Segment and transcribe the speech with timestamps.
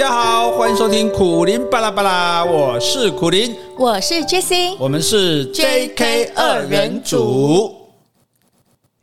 [0.00, 7.70] 家好，欢迎收听苦林巴拉巴拉，我是苦林，我是 Jessie，我们是 JK 二人组。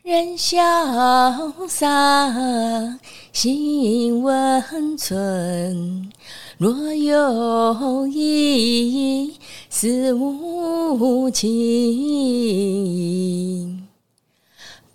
[0.02, 0.58] 人潇
[1.68, 2.98] 洒，
[3.32, 6.12] 心温存。
[6.58, 9.36] 若有意，
[9.70, 11.48] 似无情，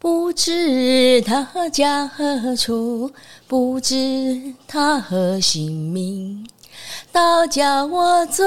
[0.03, 3.13] 不知他家何处，
[3.47, 6.45] 不知他何姓名，
[7.13, 8.45] 倒叫我坐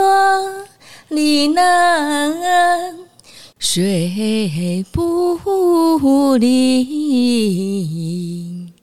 [1.08, 2.94] 立难，
[3.58, 8.74] 睡不宁。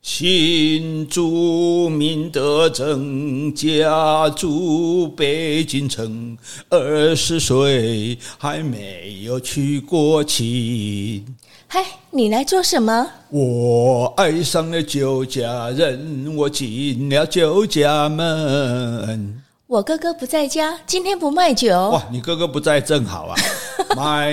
[0.00, 6.38] 新住民的正家住北京城，
[6.70, 11.22] 二十岁还没有娶过亲。
[11.66, 11.84] 嗨，
[12.16, 13.10] 你来做什么？
[13.30, 19.42] 我爱上了酒家人，我进了酒家门。
[19.66, 21.72] 我哥哥不在家，今天不卖酒。
[21.90, 23.34] 哇，你哥哥不在正好啊。
[23.98, 24.32] 卖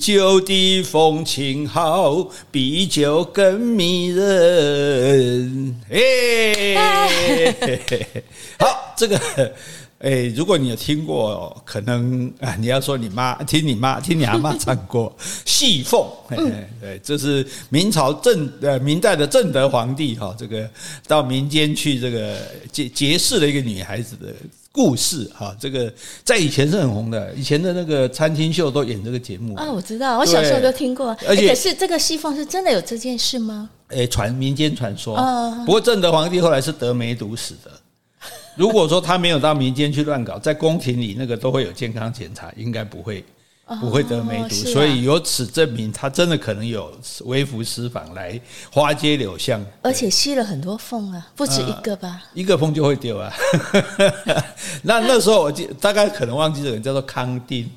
[0.00, 5.80] 酒的风情好，比酒更迷人。
[5.88, 7.54] 哎，
[8.58, 9.16] 好，这个，
[10.00, 16.00] 哎，如果你有听过，可能啊，你要说你妈听你妈听你阿妈唱过《戏凤》，
[16.80, 20.68] 对，这是明朝正呃明代的正德皇帝哈，这个
[21.06, 22.36] 到民间去这个
[22.72, 24.26] 结结识了一个女孩子的。
[24.72, 31.08] 故事哈，这个在以前是很红的，以前的那个餐厅秀都演这个节目啊，我知道，我小时候都听过。
[31.26, 33.68] 而且，可是这个戏凤是真的有这件事吗？
[33.88, 35.16] 诶，传民间传说。
[35.66, 37.70] 不过正德皇帝后来是得梅毒死的。
[38.56, 43.24] 如果说他没有到民间去乱搞，在宫廷里那个都会有健康检查，应该不会。
[43.80, 46.92] 不会得梅毒，哦啊、所以由此证明他真的可能有
[47.26, 52.20] 微服私访来花街柳巷，而且吸了很多缝啊，不止一个吧？
[52.20, 53.32] 呃、一个缝就会丢啊。
[54.82, 57.70] 那那时候我记大概可能忘记这个人叫做康定。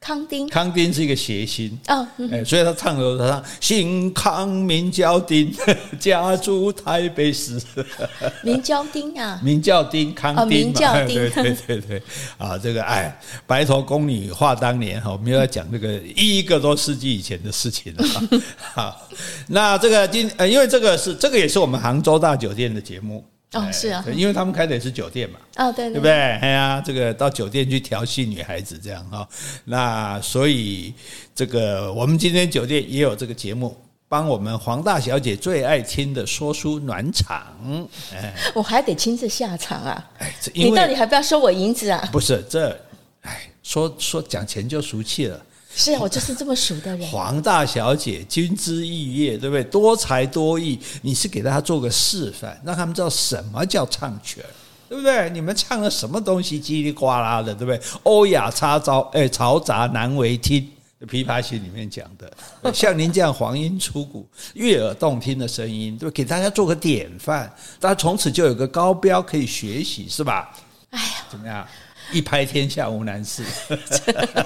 [0.00, 1.76] 康丁，康丁是一个谐星。
[1.88, 5.52] 哦，嗯、所以他唱的时候他唱姓康名叫丁，
[5.98, 7.60] 家住台北市，
[8.42, 12.02] 名叫丁啊，名叫丁康丁嘛，名叫丁，对对对对。
[12.38, 18.04] 啊，这个哎，白头宫女话当年哈，我们要讲这个一个多世纪以前的事情了。
[18.74, 19.08] 好，
[19.48, 23.24] 那这个今呃，因为这个是这个也是我们杭州大酒店的节目。
[23.54, 26.12] 哦，是啊，因为他们开的也是酒店嘛，哦，对，对，对不对？
[26.12, 29.26] 哎呀，这个到酒店去调戏女孩子这样哈，
[29.64, 30.92] 那所以
[31.34, 33.74] 这个我们今天酒店也有这个节目，
[34.06, 37.42] 帮我们黄大小姐最爱听的说书暖场。
[38.14, 40.10] 哎，我还得亲自下场啊！
[40.18, 42.06] 哎，你到底还不要收我银子啊？
[42.12, 42.68] 不是这，
[43.22, 45.40] 哎，说说讲钱就俗气了。
[45.74, 47.08] 是啊，我就是这么熟的人。
[47.08, 49.62] 黄大小姐君之玉叶，对不对？
[49.64, 54.44] 多才多艺，你是给大家做个示范，让他们知道什么叫唱权，
[54.88, 55.30] 对不对？
[55.30, 57.80] 你们唱了什么东西叽里呱啦的，对不对？
[58.02, 60.68] 欧雅插招，哎，嘈杂难为听。
[61.06, 67.48] 《琵琶行》里面讲的，像您这样黄莺出谷、悦耳动听的声音，对，给大家做个典范，
[67.78, 70.52] 大家从此就有个高标可以学习，是吧？
[70.90, 71.64] 哎呀，怎么样？
[72.12, 73.42] 一拍天下无难事，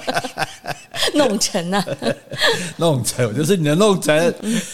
[1.15, 1.85] 弄成了，
[2.77, 4.33] 弄成，我就是你的弄成。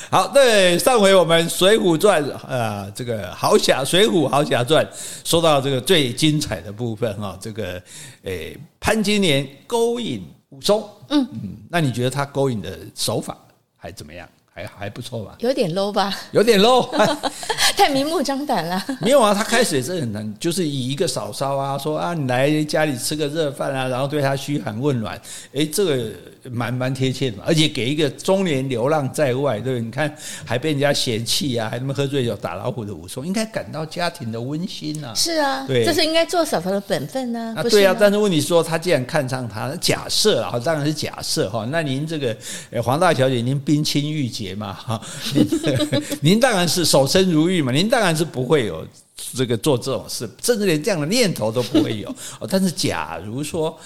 [0.10, 4.86] 好，对，上回我们《水浒传》啊，这个豪侠《水浒豪侠传》
[5.24, 7.82] 说到这个最精彩的部分哈，这个
[8.24, 13.38] 诶潘金莲勾引武松，嗯嗯，那你觉得他勾引的手法
[13.78, 14.28] 还怎么样？
[14.66, 15.36] 还还不错吧？
[15.40, 16.14] 有点 low 吧？
[16.32, 16.88] 有点 low，
[17.78, 18.84] 太明目张胆了。
[19.02, 25.20] 没有啊，他开始也是很难，就是以一个嫂嫂啊，说啊，你来家里吃个热饭啊，然后对他嘘寒问暖，
[25.54, 26.10] 哎，这个
[26.52, 27.44] 蛮蛮贴切的嘛。
[27.48, 30.14] 而且给一个中年流浪在外，对，你看
[30.46, 35.14] 还被人家嫌弃啊，还那么喝醉酒打老虎的武松，应该感到家庭的温馨啊。
[35.16, 37.56] 是啊，对，这是应该做嫂嫂的本分呢。
[37.58, 41.66] 啊，对啊，但是问题是说，他既然看上他，假设啊，当然是假设哈。
[41.72, 42.38] 那您这个
[42.84, 44.50] 黄大小姐，您冰清玉洁。
[44.60, 45.00] 嘛哈，
[45.34, 45.48] 您
[46.34, 48.86] 您当然是守身如玉嘛，您当然是不会有
[49.34, 52.14] 这个做这种事，甚至连这样的念头都不会有。
[52.50, 53.78] 但是假如说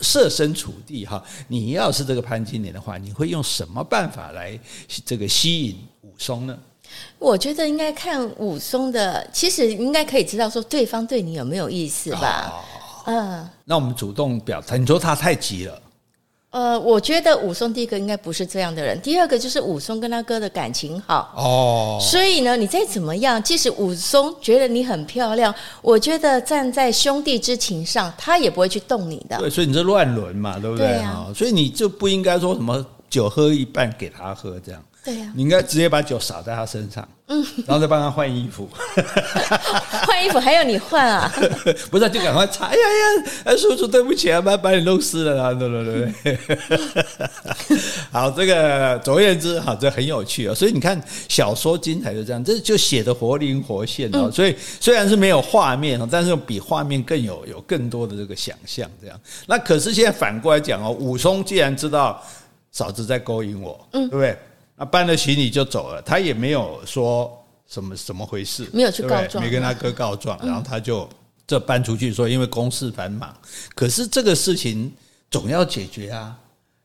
[0.00, 4.58] 设身处地哈，你要是这个潘金莲的话，你会用什么办法来
[5.04, 6.58] 这个吸引武松呢？
[7.18, 12.64] 我觉得应该看武松的，其实应该可以知道说对方对你有没有意思吧？
[13.06, 15.80] 嗯，那我们主动表态，你说他太急了。
[16.54, 25.52] 呃，我觉得武松第一个应该不是这样的人，第二个就是武松跟他哥的感情好哦，所以呢，你再怎么样，即使武松觉得你很漂亮，
[25.82, 29.36] 我觉得站在兄弟之情上，他也不会去动你的。
[29.38, 30.86] 对，所以你这乱伦嘛，对不对？
[30.86, 34.80] 对啊，所以你就不应该说什么酒喝一半给他喝，这样。
[35.04, 38.66] 对呀，你应该直接把酒洒在他身上，嗯，然后再帮他换衣服，
[40.06, 41.30] 换衣服还要你换啊？
[41.90, 42.66] 不是，就赶快擦。
[42.66, 46.38] 哎呀呀，哎，叔叔对不起啊，把把你弄湿了啦，对对对对。
[48.10, 50.54] 好，这个总而言之，哈，这很有趣啊。
[50.54, 50.98] 所以你看，
[51.28, 54.30] 小说精彩就这样，这就写的活灵活现啊。
[54.32, 59.20] 所以虽然是没有画面，但是比画面更有有更多的这个想象，这样。
[59.46, 62.22] 那可是现在反过来讲哦，武松既然知道
[62.72, 64.38] 嫂子在勾引我，嗯，对不对？
[64.76, 67.30] 那搬了行李就走了，他也没有说
[67.66, 71.08] 什么怎么回事，没有去告状，没跟他哥告状，然后他就
[71.46, 73.34] 这搬出去说，因为公事繁忙。
[73.74, 74.92] 可是这个事情
[75.30, 76.36] 总要解决啊，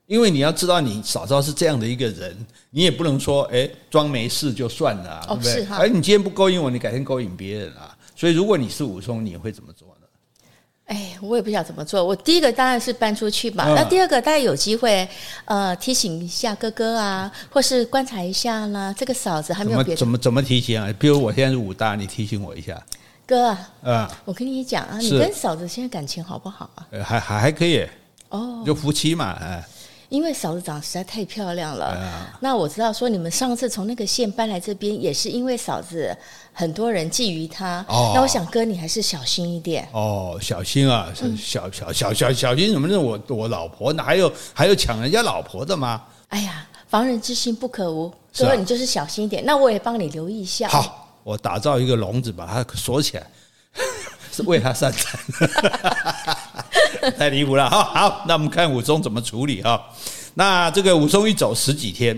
[0.05, 5.65] 因为你要知道，你嫂嫂是这样的一个人，你也不能说哎装没事就算了，对不对？
[5.65, 7.97] 哎，你今天不勾引我，你改天勾引别人啊。
[8.15, 9.88] 所以如果你是武松，你会怎么做？
[10.89, 12.03] 哎，我也不晓得怎么做。
[12.03, 13.63] 我第一个当然是搬出去吧。
[13.75, 15.07] 那第二个，大家有机会，
[15.45, 18.93] 呃，提醒一下哥哥啊，或是观察一下呢。
[18.97, 19.99] 这个嫂子还没有别的。
[19.99, 20.91] 怎么怎么提醒啊？
[20.97, 22.75] 比如我现在是武大，你提醒我一下。
[23.27, 26.87] 哥，啊，我跟你讲啊，你跟嫂子现在感情好不好啊？
[27.05, 27.87] 还还还可以。
[28.29, 29.63] 哦，就夫妻嘛，哎。
[30.09, 31.85] 因为嫂子长得实在太漂亮了。
[31.85, 36.15] 啊、那我知道说你们上次从那个县搬来这边，也是因为嫂子
[36.51, 37.85] 很多人觊觎她。
[37.87, 38.11] 哦。
[38.13, 39.87] 那我想哥，你还是小心一点。
[39.93, 42.87] 哦，小心啊，小小小小小心什么？
[42.87, 42.99] 呢？
[42.99, 46.03] 我我老婆哪还有还有抢人家老婆的吗？
[46.29, 48.11] 哎呀，防人之心不可无。
[48.35, 49.43] 哥，啊、你就是小心一点。
[49.45, 50.67] 那我也帮你留意一下。
[50.69, 53.27] 好，我打造一个笼子，把它锁起来，
[54.43, 55.19] 是为他散财。
[57.17, 57.83] 太离谱了哈！
[57.83, 59.81] 好，那我们看武松怎么处理哈。
[60.35, 62.17] 那这个武松一走十几天，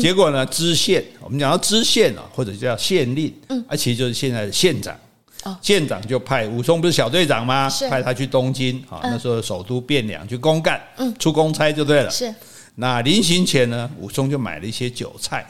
[0.00, 4.96] 结果呢，知县，我们讲到知县啊，或者叫县令，嗯，啊，其实就是现在的县长。
[5.42, 7.68] 哦，县长就派武松不是小队长吗？
[7.90, 12.10] 派他去东京啊，那时候首都汴梁去公干，嗯，出公差就对了。
[12.10, 12.32] 是。
[12.76, 15.44] 那临行前呢，武松就买了一些酒菜，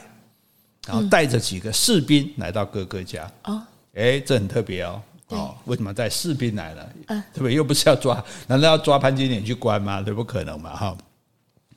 [0.87, 3.31] 然后带着几个士兵来到哥哥家。
[3.43, 3.61] 哦，
[3.93, 4.99] 哎，这很特别哦。
[5.35, 6.89] 哦，为什么带士兵来了？
[7.07, 7.53] 对不对？
[7.53, 10.01] 又不是要抓，难道要抓潘金莲去关吗？
[10.01, 10.75] 对，不可能嘛！
[10.75, 10.97] 哈，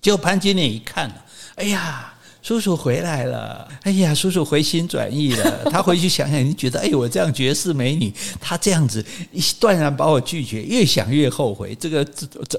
[0.01, 1.11] 结果潘金莲一看，
[1.57, 2.13] 哎呀。
[2.47, 5.63] 叔叔回来了，哎呀，叔叔回心转意了。
[5.69, 11.75] 他回去想想，你觉得，哎，我这样绝世美女，他这样子一断然把我拒绝，越想越后悔。
[11.75, 12.07] 这个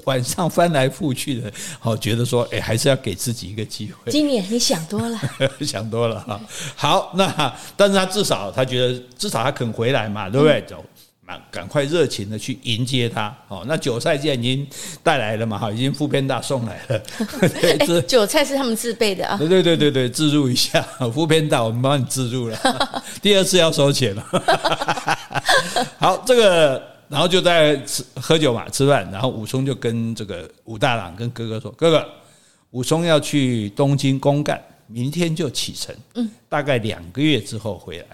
[0.04, 1.50] 晚上翻来覆去的，
[1.80, 4.12] 好觉得说，哎，还是要给自己一个机会。
[4.12, 5.18] 金莲，你想多了，
[5.64, 6.38] 想多了哈。
[6.76, 10.62] 好，那但是他至少他觉得，至少他肯回来嘛，对不对？
[10.68, 10.84] 走。
[11.50, 13.64] 赶快热情的去迎接他哦！
[13.66, 14.66] 那韭菜既然已经
[15.02, 17.02] 带来了嘛，哈，已经副编大送来了。
[17.62, 19.36] 欸、酒菜是他们自备的啊！
[19.38, 20.80] 对对对对对，自助一下，
[21.12, 22.58] 副编大，我们帮你自助了。
[23.20, 24.24] 第二次要收钱了。
[25.98, 32.06] 好，这个然后就在吃喝酒嘛，吃饭，然后武松就跟这个武大郎跟哥哥说：“哥哥，
[32.70, 38.06] 武松要去东京公干，明天就启程，嗯，大概两个月之后回来。”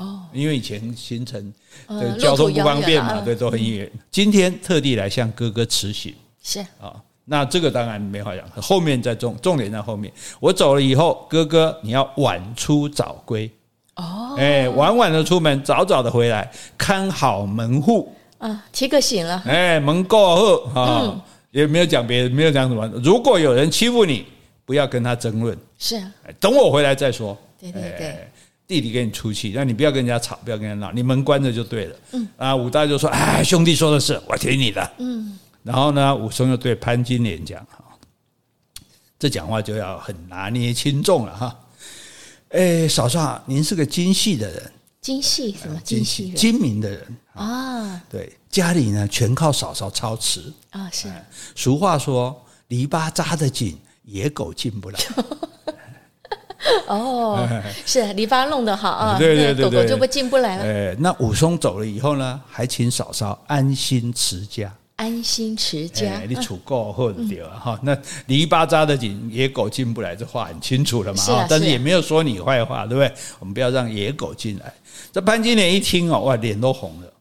[0.00, 1.52] 哦，因为以前行程
[1.86, 3.90] 对交通不方便嘛，对，都很远。
[4.10, 6.60] 今天特地来向哥哥辞行，是。
[6.80, 6.94] 啊，
[7.26, 10.10] 那这个当然没话讲，后面再重重点在后面。
[10.40, 13.50] 我走了以后，哥哥你要晚出早归。
[13.96, 18.10] 哦，哎，晚晚的出门，早早的回来，看好门户。
[18.38, 22.86] 啊，提个醒了，哎，门过后啊，也没有讲别的，没有讲什么。
[23.04, 24.24] 如果有人欺负你，
[24.64, 25.96] 不要跟他争论，是。
[25.96, 26.10] 啊，
[26.40, 27.36] 等我回来再说。
[27.60, 28.28] 对对对。
[28.70, 31.96] 弟弟给你出气，那你不要跟人家吵，不要跟人家闹，你门关着就对了。
[32.12, 37.84] 嗯啊，武大就说：“哎，兄弟说的是，我听你的。”嗯，然后呢，武松又对潘金莲讲：“哈，
[39.18, 41.58] 这讲话就要很拿捏轻重了哈。
[42.50, 45.80] 哎，嫂嫂，您是个精细的人，精细什么？
[45.82, 48.00] 精细精明的人啊。
[48.08, 50.88] 对，家里呢全靠嫂嫂操持啊。
[50.92, 51.12] 是，
[51.56, 55.00] 俗话说，篱笆扎得紧，野狗进不来。”
[56.86, 57.48] 哦，
[57.86, 60.62] 是篱笆弄得好啊，对对对，狗狗就不进不来了。
[60.64, 67.78] 哎，那武松走了以后呢，还请嫂嫂安心持家，安心持家，你处够后的对了哈。
[67.82, 71.22] 那篱笆扎得紧，野狗进不来，这话很清楚了嘛。
[71.32, 73.10] 啊，但是也没有说你坏话，对不对？
[73.38, 74.72] 我们不要让野狗进来。
[75.12, 77.12] 这潘金莲一听哦，哇，脸都红了。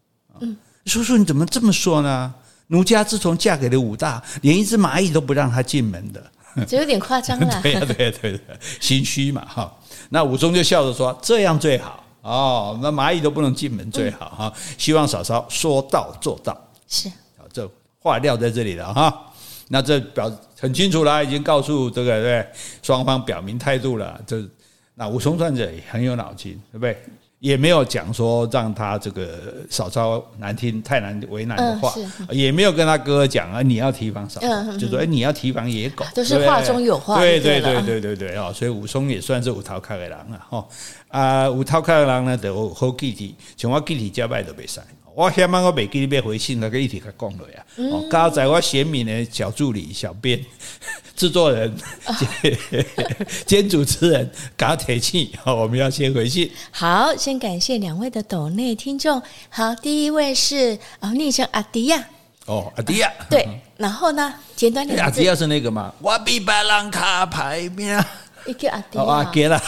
[0.41, 2.34] 嗯，叔叔你怎么这么说呢？
[2.67, 6.24] 奴家自从嫁给了武大，连一只蚂蚁都不让他进门的。
[6.68, 7.60] 这有点夸张了。
[7.62, 8.39] 对呀，对呀，对呀，
[8.80, 9.72] 心虚嘛哈。
[10.10, 14.54] 那武松就笑着说：“这样最好哦，那蚂蚁都不能进门最好哈。
[14.78, 16.56] 希望嫂嫂说到做到。”
[16.88, 17.10] 是，
[17.54, 19.25] 这话撂在这里了哈。
[19.68, 22.48] 那这表很清楚了，已经告诉这个对
[22.82, 24.20] 双方表明态度了。
[24.25, 24.44] 这
[24.96, 26.98] 那武松算是很有脑筋，对不对？
[27.39, 34.41] 也没有讲说让他这个少操难听、太难为难的话，嗯、也没有跟他哥哥讲啊，你要提防少
[34.77, 40.67] 就说哎，你要提防野狗，都是话中有话，对对对对对对哦，所以武松也算是有头壳的人啊，哈
[41.08, 44.81] 啊，有头壳的人呢，就好记体，像我记体加拜都袂使。
[45.20, 47.66] 我希望我每记你要回信，那个一体他讲了呀。
[47.92, 50.40] 哦，刚在我贤敏的小助理、小编、
[51.14, 51.76] 制作人
[53.46, 56.50] 兼主持人，刚提气，好，我们要先回信。
[56.72, 59.22] 好，先感谢两位的抖内听众。
[59.50, 62.02] 好，第一位是哦，昵称阿迪亚。
[62.46, 63.12] 哦，阿迪亚。
[63.30, 63.46] 对，
[63.76, 65.04] 然后呢，简短点。
[65.04, 65.94] 阿迪亚是那个嘛？
[66.00, 68.02] 我比别人卡牌面。
[68.50, 69.62] 一个阿爹，阿给了，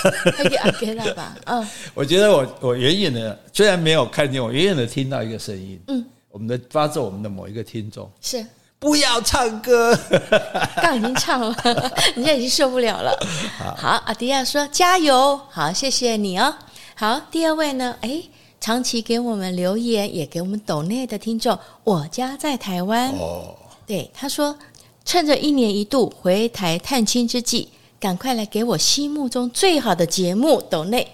[0.43, 1.35] 一个阿杰了吧？
[1.45, 8.43] 嗯， 我觉得我我远远的虽然没有看见，我远远的听到一个声音，嗯，我们的发自我们的某一个听众是
[8.79, 9.95] 不要唱歌，
[10.81, 11.55] 刚已经唱了，
[12.15, 13.15] 人家已经受不了了。
[13.57, 16.53] 好，好，阿迪亚说加油，好，谢谢你哦。
[16.95, 17.95] 好，第二位呢？
[18.01, 18.23] 哎，
[18.59, 24.57] 长期给我们留言也给我们抖内的听众，我家在台湾哦，对，他说
[25.05, 27.69] 趁着一年一度回台探亲之际。
[28.01, 31.07] 赶快来给我心目中最好的节目抖内，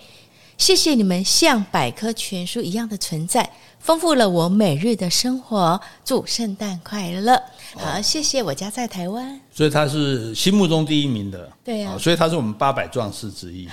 [0.58, 3.52] 谢谢你们像百科全书一样的存在，
[3.88, 5.80] 丰富了我每日的生活。
[6.04, 7.42] 祝圣诞快乐！
[7.76, 13.66] 好，谢谢我家在台湾，所以他是心目中第一名的，对呀、啊，所以他是我们八百壮士之一。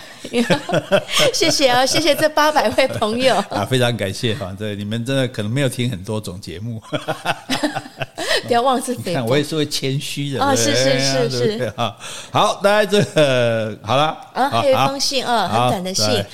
[1.34, 6.80] 谢谢啊，谢谢这八百位朋友 啊，非常感谢哈，对你们真的可能没有听很多种节目。
[8.46, 10.54] 不要妄自菲薄，我也是会谦虚的啊！
[10.54, 11.96] 是是是是，啊，
[12.30, 16.24] 好，大家这个好了啊，还有一封信啊，很短的信。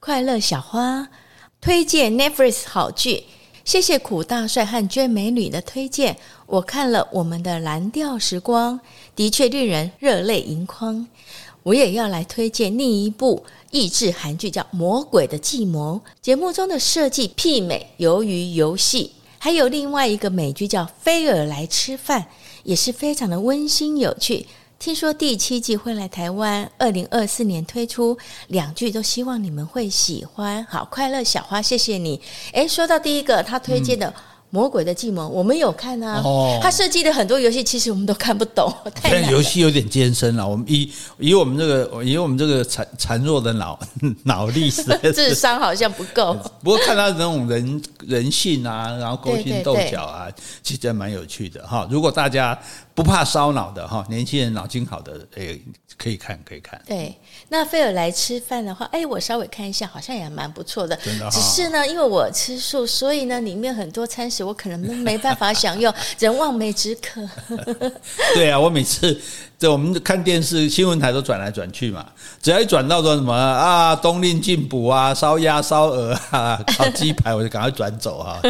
[0.00, 1.06] 快乐小花
[1.60, 3.24] 推荐 Netflix 好剧，
[3.64, 6.16] 谢谢苦大帅和娟美女的推荐。
[6.46, 8.78] 我看了我们的蓝调时光，
[9.16, 11.06] 的确令人热泪盈眶。
[11.64, 16.00] 我也要来推荐另一部益智韩剧，叫《魔鬼的计谋》。
[16.22, 19.12] 节目中的设计媲美鱿鱼游戏。
[19.40, 22.22] 还有另外一个美剧叫《菲尔来吃饭》，
[22.62, 24.46] 也是非常的温馨有趣。
[24.78, 28.16] 听说第七季会来台湾，二零二四年推出，
[28.46, 30.64] 两句都希望你们会喜欢。
[30.66, 32.20] 好，快乐小花，谢谢你。
[32.52, 34.14] 诶，说到第一个，他推荐的。
[34.50, 36.22] 嗯魔鬼的计谋，我们有看啊。
[36.24, 38.72] 哦，他设计的很多游戏，其实我们都看不懂。
[39.02, 40.48] 但游戏有点艰深了。
[40.48, 43.78] 我们以以我们这个以我们这个残残弱的脑
[44.24, 44.70] 脑力，
[45.14, 46.34] 智商好像不够。
[46.62, 50.28] 不过看他那种人人性啊，然后勾心斗角啊，
[50.62, 51.86] 其实蛮有趣的哈。
[51.90, 52.58] 如果大家
[52.94, 55.60] 不怕烧脑的哈，年轻人脑筋好的，诶，
[55.98, 56.80] 可以看可以看。
[56.86, 57.14] 对。
[57.50, 60.96] 那菲尔来吃饭的话，哎，我稍微看一下，好像也蛮不错的。
[60.96, 61.30] 真的哈。
[61.30, 67.20] 只是呢，因为我吃素，所以呢，里面很多餐食我可能没办法享用，人望梅止渴。
[68.34, 69.20] 对啊，我每次。
[69.58, 72.06] 在我们看电视新闻台都转来转去嘛，
[72.40, 78.40] 只要一转到说什么啊冬令进补啊烧鸭烧鹅啊烤鸡排，我就赶快转走啊，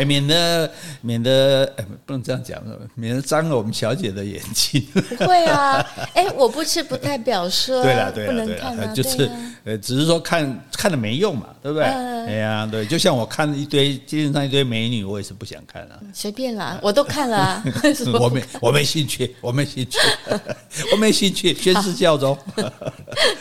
[0.00, 0.68] 哎免得
[1.00, 2.60] 免得哎不能这样讲，
[2.96, 4.84] 免得脏了我们小姐的眼睛。
[5.16, 5.74] 不会啊，
[6.12, 9.30] 哎我不吃不代表说对了对了不能看啊，就是
[9.62, 11.86] 呃只是说看看了没用嘛，对不对？
[11.86, 16.00] 哎呀对，就像我看一堆街上一堆美女，我也是不想看啊。
[16.12, 17.64] 随便啦， 我都看了啊。
[18.18, 19.98] 我没我没兴趣，我没兴趣。
[20.92, 22.36] 我没兴趣， 宣誓效忠，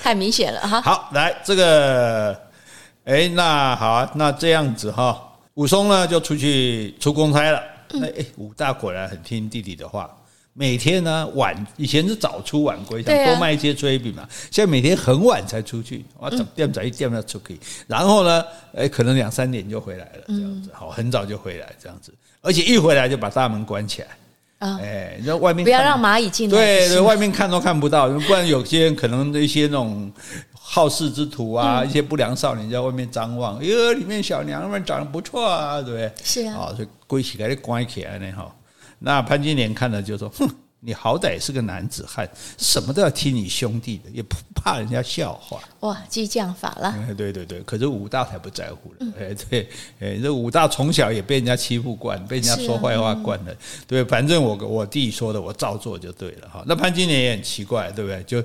[0.02, 0.82] 太明显了哈。
[0.82, 2.40] 好，来这个，
[3.06, 5.20] 哎，那好啊，那这样子哈，
[5.56, 7.64] 武松呢就出去出公差了。
[7.94, 10.10] 那哎，武大果然很听弟弟的话，
[10.54, 14.28] 每天呢晚以前是早出晚归，想多卖一些炊饼嘛。
[14.52, 18.44] 现在每天很晚才出去，哇，早点早一点要出去，然后呢，
[18.76, 24.08] 哎，可能两三点就回来了，这样子，好，很早就回来这样子，而且一回来就把大门关起来。
[24.60, 26.56] 啊，哎，你在外面不要让蚂蚁进来。
[26.56, 30.12] 对对，外面看都看不到，不然有些人可能一些那种
[30.54, 36.12] 好事之徒啊，一些不良少年在外面张望，哟，里面小娘们长得不错啊，对不对？
[36.24, 38.54] 是啊，啊，所以归起来就关起来呢哈。
[39.04, 40.48] 那潘金莲看了就说，哼。
[40.84, 45.60] 你好歹是个男子汉，什么都要听你兄弟的，也不怕人家笑话。
[45.82, 46.96] 哇，激将法了！
[47.16, 49.14] 对对对，可是武大才不在乎了。
[49.20, 49.70] 哎、嗯， 对，
[50.00, 53.52] 哎，这武大从小也被人家欺负惯，被人家说坏话惯了。
[53.52, 56.64] 啊嗯、对，反正我我弟说的，我照做就对了哈。
[56.66, 58.24] 那潘金莲也很奇怪，对不对？
[58.24, 58.44] 就。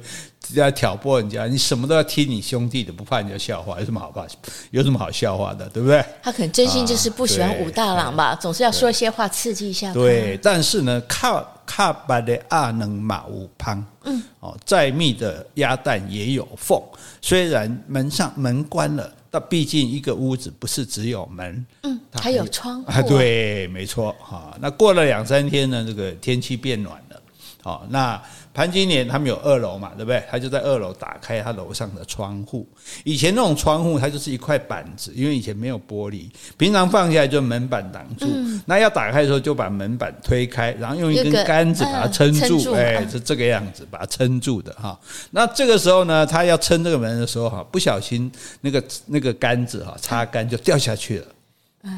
[0.55, 4.25] 要挑拨人家，你什么都要听你兄弟的，不怕人家笑话，有什么好怕？
[4.71, 6.05] 有什么好笑话的，对不对？
[6.23, 9.93] 他可能真心就是不喜欢武大郎吧，总是要说一些话刺激一下。
[9.93, 16.81] 对，但是呢，卡卡巴的阿能马乌旁，嗯，哦，再密的鸭蛋也有缝。
[17.21, 22.91] 虽然门上门关了，但毕竟一个屋子不是只有门，嗯，还，还有窗户。
[22.91, 24.57] 啊，对，没错哈。
[24.61, 27.21] 那过了两三天呢，这个天气变暖了。
[27.63, 28.23] 好，那
[28.57, 30.23] 潘金莲他们有二楼嘛，对不对？
[30.31, 32.67] 他就在二楼打开他楼上的窗户。
[33.05, 38.25] 以前那种窗户，它就是一块板子，因为以前没有玻璃，平常放下来就门板挡住。
[38.27, 44.99] 嗯、那要打开的时候，就把门板推开，然后用一根杆子把它撑住，哎，是这个样子把它撑住的哈。
[45.33, 48.33] 那这个时候呢，他要撑这个门的时候哈，不小心
[48.63, 51.27] 那个那个杆子哈插杆就掉下去了。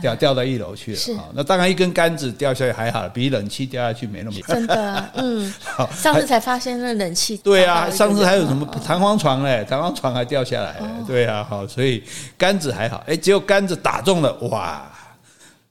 [0.01, 9.65] 掉掉到一楼去了，是那当然一根杆子掉下去还好，比冷气掉下去没那么真的，嗯， 好，上次才发现那冷气，对啊，上次还有什么弹簧床嘞？
[9.69, 12.03] 弹簧床还掉下来，对啊，好，所以
[12.37, 14.91] 杆子还好，哎，只有杆子打中了，哇，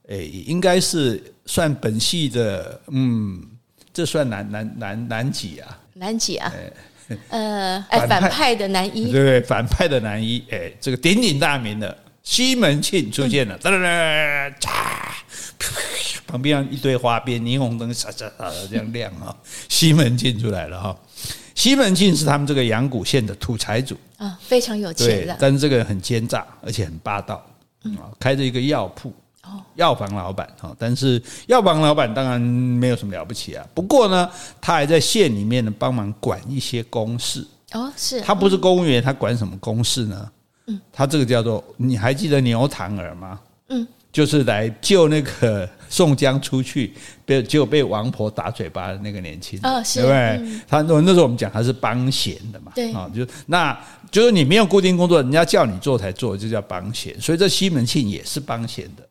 [0.09, 3.41] 哎，应该是算本系的，嗯，
[3.93, 5.77] 这算男男男男几啊？
[5.93, 6.53] 男几啊？
[7.29, 11.97] 呃， 哎，反派的男一，对对，反派的男一，哎，这个鼎鼎大名的。
[12.27, 13.79] 西门庆出现了，哒哒
[14.59, 15.15] 哒，
[15.57, 19.33] 嚓，旁边一堆花边，霓虹灯闪闪闪的这样亮啊！
[19.69, 20.95] 西门庆出来了哈，
[21.55, 23.95] 西门庆是他们这个阳谷县的土财主。
[24.17, 27.35] 啊，非常有钱的，但是这个人很奸诈，而且很霸道
[27.95, 34.29] 啊，开着一个药铺哦，药房老板哈，但是药房老板当然没有什么了不起啊，不过呢，
[34.59, 37.47] 他还在县里面呢帮忙管一些公事。
[37.71, 40.29] 哦，是他不是公务员，他管什么公事呢？
[40.67, 43.39] 嗯，他这个叫做，你还记得牛堂儿吗？
[43.69, 46.93] 嗯，就是来救那个宋江出去，
[47.25, 50.17] 被就被王婆打嘴巴的那个年轻人，哦，是，对不对？
[50.17, 53.77] 嗯，他那时候我们讲他是帮闲的嘛，对啊，就那
[54.11, 57.19] 就是你没有固定工作，人家叫你做才做，就叫帮闲。
[57.19, 59.03] 所以这西门庆也是帮闲的。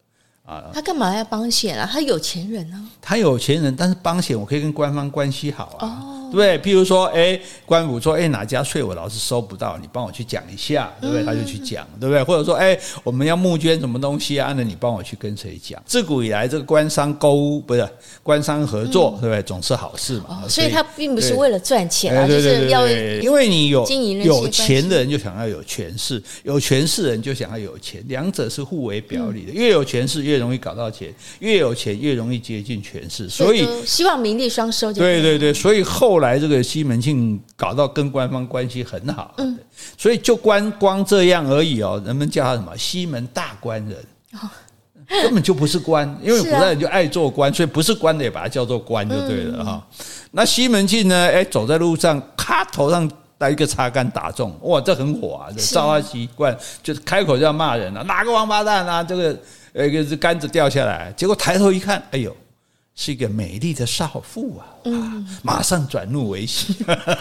[0.44, 1.88] 啊，他干嘛要帮闲啊？
[1.90, 5.86] 他有钱人啊，他有钱人，但是帮闲我可以跟官方关系好啊。
[5.86, 11.24] 哦，对，譬如说，哎，官府说，哎，哪家税我老是收不到，你帮我去讲一下，对不对？
[11.24, 12.22] 他就去讲，对不对？
[12.22, 14.54] 或者说，哎，我们要募捐什么东西啊？
[14.56, 15.82] 那你帮我去跟谁讲？
[15.84, 17.88] 自古以来，这个官商勾不是
[18.22, 19.42] 官商合作，对不对？
[19.42, 20.44] 总是好事嘛。
[20.48, 23.84] 所以他并不是为了赚钱啊，就是要因为你有
[24.24, 29.52] 有钱的人就想要有权势，有权势的人就想要有钱，两者是互为表里的。
[29.52, 34.92] 越有权势越越容易搞到钱，越有钱越容易接近权势，所以希望名利双收。
[34.92, 39.58] 对对对，所以后来这个西门庆搞到跟官方关系很好，嗯，
[39.96, 43.96] 所以就光光这样而已哦，人们叫他什么西门大官人，
[45.22, 49.86] 根本就不是官，因为古 代人就爱做官，所以不是官的也把它叫做官就对了哈。
[50.32, 51.14] 那西门庆呢？
[51.28, 55.52] 哎，走在路上，咔，头上带一个插杆打中，哇，这很火啊！
[55.56, 59.02] 照他习惯，就是开口就要骂人了，哪个王八蛋啊？
[59.02, 59.36] 这个。
[59.78, 62.34] 一个是杆子掉下来，结果抬头一看，哎呦，
[62.98, 64.64] 是一个美丽的少妇啊！
[64.84, 66.74] 嗯，马上转怒为喜，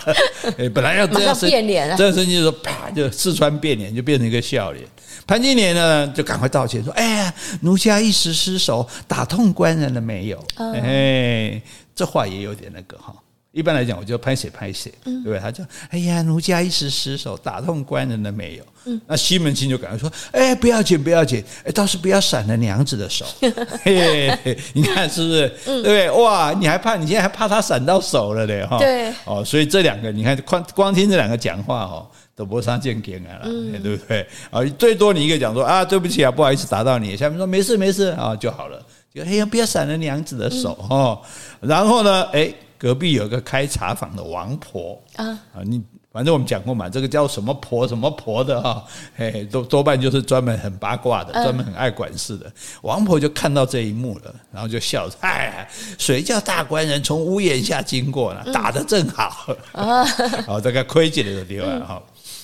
[0.73, 4.87] 本来要这样生变脸了，这样生气的时候，啪就四川变脸，就变成一个笑脸。
[5.27, 11.61] 潘金莲呢，就赶快道歉说：“哎呀，奴家一时失手，打痛官人了没有？”哎，
[11.93, 13.13] 这话也有点那个哈。
[13.55, 15.39] 一般来讲，我就拍写拍谢，对不对？
[15.39, 18.63] 他就哎呀，奴家一时失手，打痛官人了没有？
[18.83, 23.25] 嗯，那西门庆就赶快说：“哎，不要紧，不要紧，哎，倒是不要闪了娘子的手。
[23.81, 25.47] 嘿嘿”你看是不是？
[25.63, 26.11] 对不对？
[26.11, 26.97] 哇，你还怕？
[26.97, 28.65] 你现在还怕他闪到手了嘞？
[28.65, 29.09] 哈，对。
[29.23, 33.49] 哦，所以这两个，你看光光听这两个讲话，哦，都不上见见啊了，
[33.81, 34.27] 对不对？
[34.51, 37.15] 啊，最多你一个讲说啊，对不起啊，不好意思打到你。
[37.15, 38.85] 下面说没事没事啊就好了。
[39.13, 41.21] 就哎呀，不要闪了娘子的手哦。
[41.61, 42.53] 然后呢，哎。
[42.85, 48.85] 隔壁有个开茶坊的王婆啊啊，你反正我们讲过嘛，这个叫什么婆什么婆的哈，
[49.17, 52.45] 嘿，多多半就是专门很八卦的，专门很爱管事的。
[52.83, 55.67] 王婆就看到这一幕了，然后就笑着：“哎，
[55.97, 58.53] 谁叫大官人从屋檐下经过呢？
[58.53, 60.05] 打得正好啊！
[60.45, 61.99] 好， 这个亏起来的地方哈。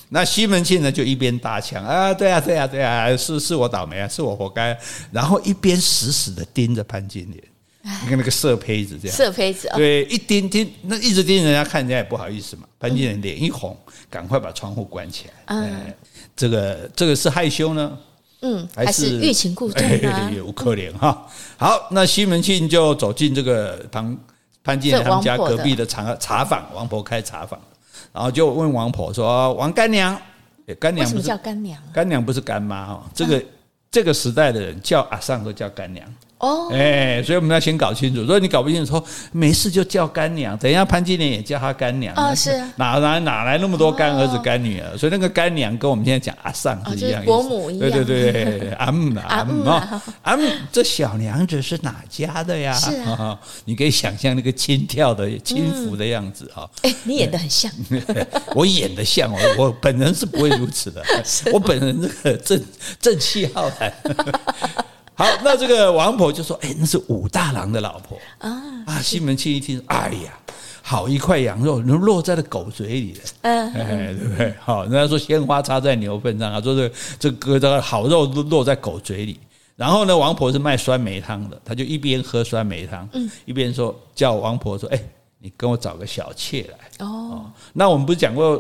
[0.10, 4.76] 那西门庆呢，就一边搭腔啊，对啊，对啊，对啊，是是我倒霉啊，是我活该。
[5.12, 7.44] 然后一边死死的盯着潘金莲。
[7.84, 12.64] 你看那个色胚子这样，色胚子啊，对，一盯盯，那一直盯人家看人家也不好意思嘛。
[12.80, 13.76] 潘金莲脸一红，
[14.10, 15.34] 赶快把窗户关起来。
[15.48, 15.94] 嗯，
[16.36, 17.98] 这个这个是害羞呢，
[18.42, 20.30] 嗯，还是欲擒故纵啊？
[20.36, 21.28] 有可怜哈。
[21.58, 24.16] 好，那西门庆就走进这个旁
[24.64, 27.60] 潘金莲他们家隔壁的茶茶坊，王婆开茶坊，
[28.14, 30.16] 然后就问王婆说：“王干娘，
[30.80, 31.82] 干娘什么叫干娘？
[31.92, 33.04] 干娘不是干妈哦。
[33.14, 33.44] 这个
[33.90, 36.06] 这个时代的人叫阿尚都叫干娘。”
[36.42, 38.22] 哦，哎，所以我们要先搞清楚。
[38.22, 42.34] 如果你搞不清楚，说没事就叫干娘，等一下潘金莲也叫她干娘啊。
[42.34, 44.98] 是哪来哪来那么多干儿子干女儿？
[44.98, 47.80] 所以那个干娘跟我们现在讲阿尚是一样一样。
[47.80, 52.74] 对对对，阿姆阿姆啊，阿姆，这小娘子是哪家的呀？
[52.74, 56.68] 是啊，你可以想象那个轻跳的轻浮的样子啊。
[56.82, 57.72] 哎，你演的很像，
[58.56, 61.04] 我演的像，我我本人是不会如此的，
[61.54, 62.60] 我本人这个正
[63.00, 63.94] 正气浩然。
[65.22, 68.50] 好，那这个王婆就说：“哎，那是武大郎的老婆啊！”
[68.88, 70.40] 啊，西门庆一听，哎呀，
[70.82, 73.74] 好一块羊肉能落在了狗嘴里了，嗯，
[74.18, 74.52] 对不对？
[74.60, 79.40] 好，人家说鲜花插在牛粪上啊，说这这个这个好肉都落在狗嘴里。
[79.76, 85.04] 然后呢，王婆是卖酸梅汤的，他就一边喝酸梅汤，嗯，一边说叫王婆说：“哎，
[85.38, 88.60] 你跟我找个小妾来。”哦，那我们不是讲过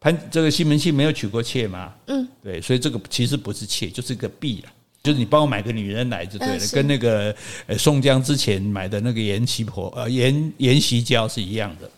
[0.00, 1.92] 潘这个西门庆没有娶过妾吗？
[2.06, 4.68] 嗯，对，所以这个其实不是妾，就是个婢了。
[5.02, 7.34] 就是你帮我买个女人来就对了，跟那个
[7.66, 11.88] 呃宋江之前买的那个阎媳婆呃阎阎锡娇是一样的。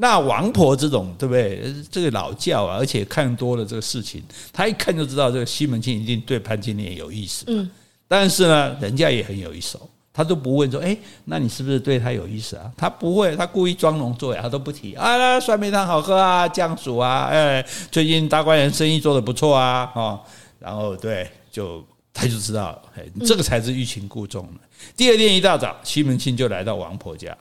[0.00, 1.74] 那王婆这种对不对？
[1.90, 7.44] 这个老教啊，而且看多了这个事情，他一看就知道这个西门庆一定对潘金莲有意思。
[7.48, 7.68] 嗯，
[8.06, 12.70] 但是呢，人家也很有一手，他都不问说，哎，那你是不是对他有意思啊？
[12.76, 15.40] 他不会，他故意装聋作哑，他都不提啊。
[15.40, 20.20] 酸梅汤好喝啊，酱薯啊，哎，最近大观园生意做得不错啊，哦，
[20.60, 21.84] 然后对就。
[22.18, 24.60] 他就知道，哎，这个才是欲擒故纵了。
[24.96, 27.36] 第二天一大早，西门庆就来到王婆家，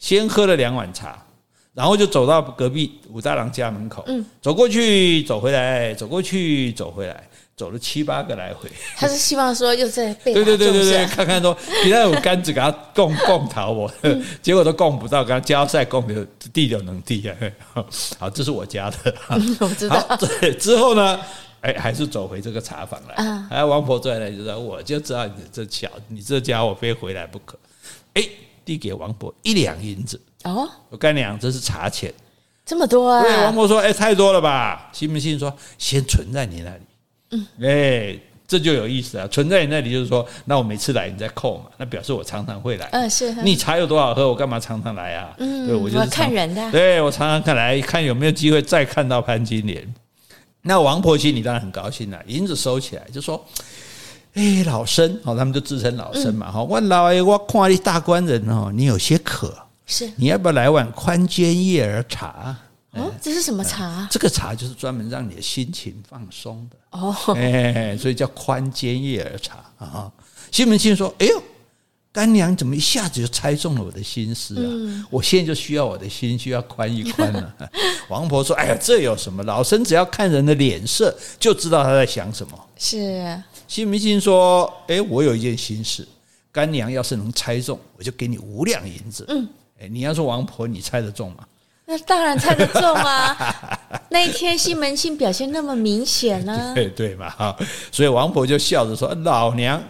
[0.00, 1.16] 先喝了两碗茶，
[1.72, 7.22] 然后就走到隔壁武大郎家门口，嗯，走过去，走回来，走过去，走回来，
[7.56, 8.68] 走了七八个来回。
[8.96, 13.88] 他是希望说又在被对对对对对，看看说，你那有杆子给他供 供逃我，
[14.42, 17.84] 结果都供不到，给他交赛供的地就能地啊。
[18.18, 19.14] 好，这是我家的，
[19.60, 20.04] 我知道。
[20.40, 21.20] 对，之后呢？
[21.60, 23.46] 哎，还是走回这个茶房来。
[23.50, 27.58] 哎，王婆坐在那里就说：“我就知道你这巧，你这家伙非回来不可。”
[28.14, 28.22] 哎，
[28.64, 30.20] 递给王婆一两银子。
[30.44, 32.12] 哦，我干娘，这是茶钱，
[32.64, 33.22] 这么多啊？
[33.22, 36.82] 对，王婆说：“哎，太多了吧？”信不信说：“先存在你那里。”
[37.32, 38.16] 嗯，哎，
[38.46, 39.26] 这就有意思啊！
[39.26, 42.88] 存在你那里，就是说，那我每次来你再扣嘛，那表示我常常会来。
[42.92, 43.32] 嗯，是。
[43.42, 45.34] 你茶有多少喝，我干嘛常常来啊？
[45.38, 46.70] 嗯，对，我就是看人的。
[46.70, 49.94] 对，我常常看来看有没有机会再看到潘金莲。
[50.66, 53.42] 那王婆心里当然很高兴了，银子收起来就说
[54.34, 56.62] ：“哎，老生哦，他们就自称老生嘛哈。
[56.62, 62.56] 我老爷，我看你大官人哦，你有些渴，是你要不要来碗宽肩叶儿茶？
[62.92, 64.06] 哦，这是什么茶？
[64.10, 67.14] 这个茶就是专门让你的心情放松的哦。
[67.34, 70.10] 哎，所以叫宽肩叶儿茶啊。
[70.50, 71.42] 西门庆说：哎呦。”
[72.16, 74.64] 干娘怎么一下子就猜中了我的心思啊？
[74.64, 77.54] 嗯、我现在就需要我的心需要宽一宽了。
[78.08, 79.42] 王婆说：“哎呀，这有什么？
[79.42, 83.38] 老身只要看人的脸色就知道他在想什么。”是。
[83.68, 86.08] 信不信说：“哎，我有一件心事，
[86.50, 89.26] 干娘要是能猜中，我就给你五两银子。
[89.28, 89.46] 嗯，
[89.78, 91.46] 哎，你要说王婆，你猜得中吗？”
[91.88, 93.78] 那当然猜得中啊！
[94.10, 97.56] 那一天西门庆表现那么明显呢， 对对嘛哈，
[97.92, 99.80] 所以王婆就笑着说：“老娘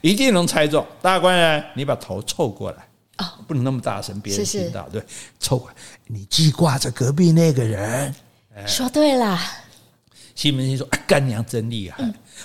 [0.00, 4.88] 一定能猜中。”大官人，你把头凑过来哦，不能那么大声，别人听到。
[4.88, 5.02] 对，
[5.38, 5.74] 凑过来，
[6.06, 8.14] 你记挂着隔壁那个人。
[8.66, 9.38] 说对了。
[10.34, 12.02] 西门庆说：“干娘真厉害。”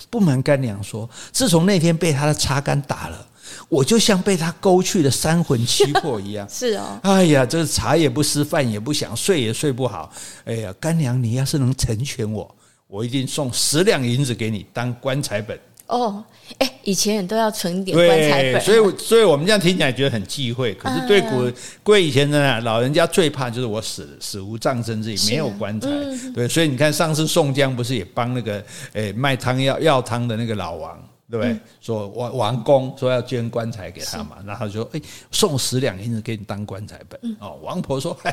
[0.09, 3.25] 不瞒干娘说，自从那天被他的茶杆打了。
[3.69, 6.99] 我就像被他勾去的三魂七魄一样， 是哦。
[7.03, 10.11] 哎呀，这个茶也不思，饭也不想，睡也睡不好。
[10.45, 12.55] 哎呀，干娘，你要是能成全我，
[12.87, 15.59] 我一定送十两银子给你当棺材本。
[15.87, 16.23] 哦，
[16.57, 20.73] 哎，以前人都要存点棺材本，所以，所以我们这样听起来觉得很忌讳。
[20.73, 21.51] 可是对古
[21.83, 25.87] 归以前的老人家最怕就是我死死无葬身之地，没有棺材。
[26.33, 28.63] 对，所以你看上次宋江不是也帮那个
[28.93, 30.99] 诶卖汤药药汤的那个老王。
[31.29, 31.59] 对不对？
[31.81, 38.29] 说王王公说要捐棺材给他嘛，然后就说：“哎，送十两银子给你当棺材本。”哦，王婆说：“嗨，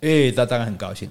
[0.00, 1.10] 哎，他当然很高兴。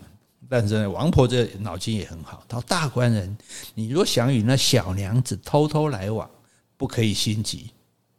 [0.50, 2.44] 但是呢，王婆这脑筋也很好。
[2.48, 3.38] 他说：“大官人，
[3.76, 6.30] 你若想与那小娘子偷偷来往，
[6.76, 7.72] 不可以心急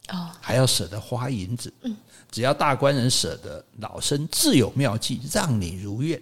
[0.08, 1.72] 哦，还要舍得花银子。
[1.82, 1.96] 嗯，
[2.30, 6.20] 只要大官人舍得，老身自有妙计，让你如愿。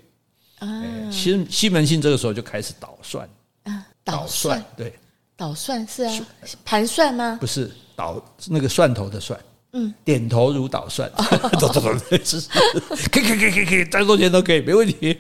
[0.61, 3.29] 啊，西西门庆这个时候就开始捣蒜，
[3.65, 4.95] 啊，捣蒜对。”
[5.37, 6.13] 捣蒜是啊，
[6.65, 7.37] 盘蒜吗？
[7.41, 9.39] 不是捣那个蒜头的蒜，
[9.73, 11.11] 嗯，点头如捣蒜，
[11.59, 12.49] 走走 走，是是，
[13.11, 15.19] 可以可以可以可以，再多钱都可以，没问题。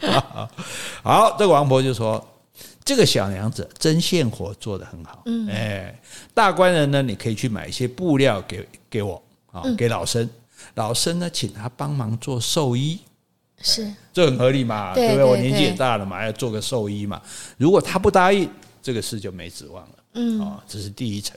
[1.02, 2.24] 好，这个王婆就说
[2.84, 6.00] ：“这个小娘子针线活做得很好，嗯，哎，
[6.32, 10.28] 大官人呢，你可以去买一些布料给给我啊，给老生，
[10.74, 13.00] 老生呢，请他帮忙做寿衣，
[13.60, 15.24] 是，这很合理嘛，对不对？
[15.24, 17.20] 我年纪也大了嘛，要做个寿衣嘛。
[17.56, 18.48] 如果他不答应，
[18.80, 21.36] 这个事就没指望了。”嗯，哦，这是第一层。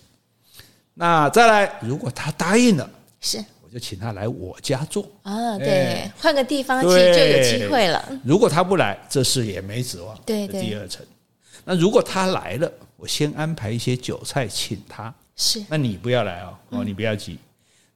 [0.94, 2.90] 那再来，如果他答应了，
[3.22, 5.08] 是，我就请他来我家做。
[5.22, 8.04] 啊，对，换个地方，其实就有机会了。
[8.24, 10.18] 如果他不来，这事也没指望。
[10.26, 10.62] 对对。
[10.62, 11.06] 第二层，
[11.66, 15.14] 那如果他来了，我先安排一些酒菜请他。
[15.36, 15.64] 是。
[15.70, 17.38] 那你不要来哦，哦，你不要急，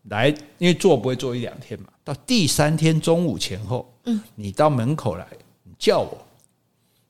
[0.10, 0.28] 来，
[0.60, 1.88] 因为做不会做一两天嘛。
[2.04, 5.26] 到第三天中午前后，嗯，你到门口来，
[5.64, 6.18] 你叫我。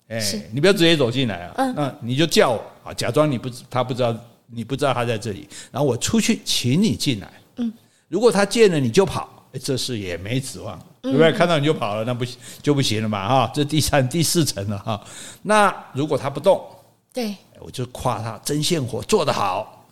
[0.07, 1.53] 哎，你不要直接走进来啊！
[1.57, 4.15] 嗯，那你就叫我啊，假装你不他不知道，
[4.47, 7.31] 你不知道他在这里，然后我出去请你进来。
[7.57, 7.71] 嗯，
[8.07, 9.29] 如果他见了你就跑，
[9.61, 11.31] 这事也没指望，对不对？
[11.33, 15.03] 看到你就跑了，那不行就不行了嘛，哈，这第三、第四层了，哈。
[15.43, 16.65] 那如果他不动，
[17.13, 19.85] 对，我就夸他针线活做得好，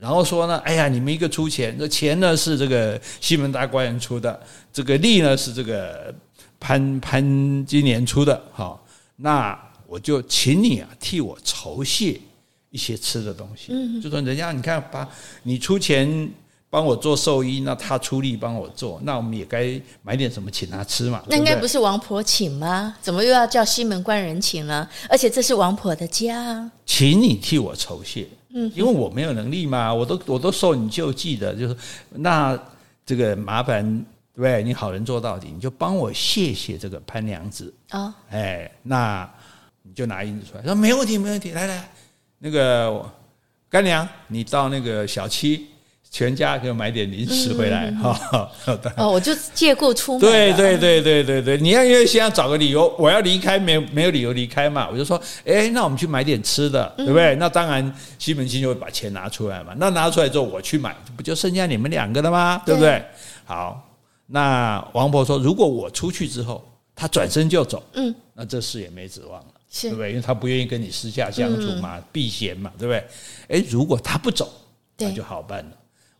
[0.00, 4.40] 然后说呢，哎呀，你们一个出钱，这钱呢是这个西门大官人出的，
[4.72, 6.12] 这个力呢是这个
[6.58, 7.22] 潘潘
[7.66, 8.80] 金莲出的，哈，
[9.16, 12.18] 那我就请你啊替我酬谢
[12.72, 15.08] 一些吃的东西，嗯，就说人家你看把
[15.44, 16.28] 你出钱。
[16.72, 21.22] 帮我做寿衣，那他出力帮我做，那我们也该买点什么请他吃嘛。
[21.28, 22.96] 那应该不是王婆请吗？
[23.02, 24.88] 怎么又要叫西门官人请呢？
[25.06, 28.26] 而且这是王婆的家，请你替我酬谢。
[28.54, 31.76] 嗯，因为我没有能力嘛，我都我都受你救济的，就是
[32.08, 32.58] 那
[33.04, 33.86] 这个麻烦，
[34.34, 34.62] 对不对？
[34.62, 38.00] 你好人做到底，你就帮我谢谢这个潘娘子啊。
[38.00, 39.30] 哦、哎，那
[39.82, 41.50] 你就拿银子出来，说没问题，没问题。
[41.50, 41.92] 来来，
[42.42, 43.00] 那个
[43.70, 45.68] 干娘，你到那个小七。
[46.14, 48.52] 全家给我买点零食回来哈。
[48.66, 50.20] 嗯、哦，我就借故出门。
[50.20, 54.86] 对对对对对对，你要因为先要找个理由，我要离开，没没有理由离开嘛。
[54.92, 57.34] 我就说，哎，那我们去买点吃的，对不对？
[57.34, 57.82] 嗯、那当然，
[58.18, 59.72] 西门庆就会把钱拿出来嘛。
[59.78, 62.60] 那拿出来之后，我去买，不就剩下你们两个了吗？
[62.66, 62.90] 对不对？
[62.90, 63.04] 对
[63.46, 63.82] 好，
[64.26, 66.62] 那王婆说，如果我出去之后，
[66.94, 70.10] 他转身就走，嗯，那这事也没指望了，是对不对？
[70.10, 73.04] 因为他不愿意跟你私下相处嘛，嗯、避嫌嘛，对不对？
[73.48, 74.52] 哎，如果他不走，
[74.98, 75.70] 那就好办了。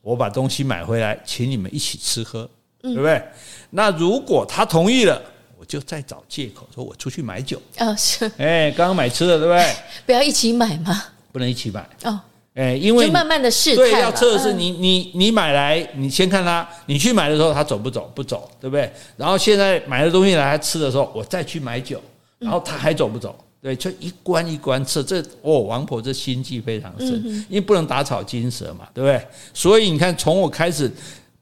[0.00, 2.48] 我把东西买回来，请你们一起吃喝，
[2.80, 3.22] 对不对？
[3.70, 5.20] 那如果他同意了，
[5.58, 7.60] 我就再找借口说我出去买酒。
[7.78, 8.28] 哦，是。
[8.38, 9.74] 哎，刚刚买吃的，对不对？
[10.06, 11.04] 不要一起买吗？
[11.30, 11.88] 不能一起买。
[12.02, 12.18] 哦，
[12.54, 13.84] 哎，因为就慢慢的试探。
[13.84, 18.10] 对，要测试你，你你买来，你先看他，你去买的时候他走不走？
[18.14, 18.92] 不走，对不对？
[19.16, 22.02] 然后现在买了东西来吃的时候，我再去买酒，
[22.42, 23.34] 然后他还走不走？
[23.62, 29.24] 对，就一关一关测，这哦，王婆这心计非常深，因为不能打草惊蛇嘛，对不对？
[29.54, 30.90] 所以你看，从我开始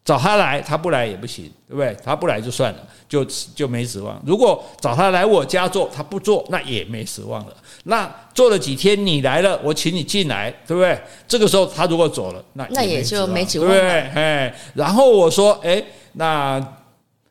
[0.05, 1.97] 找他来，他不来也不行，对不对？
[2.05, 4.21] 他不来就算了，就就没指望。
[4.27, 7.57] 如果找他来我家做，他不做，那也没指望了。
[7.85, 11.01] 那做了几天，你来了，我请你进来，对不对？
[11.27, 14.23] 这个时候他如果走了，那那也就没指望了，对不对？
[14.23, 15.83] 哎，然后我说，哎，
[16.13, 16.61] 那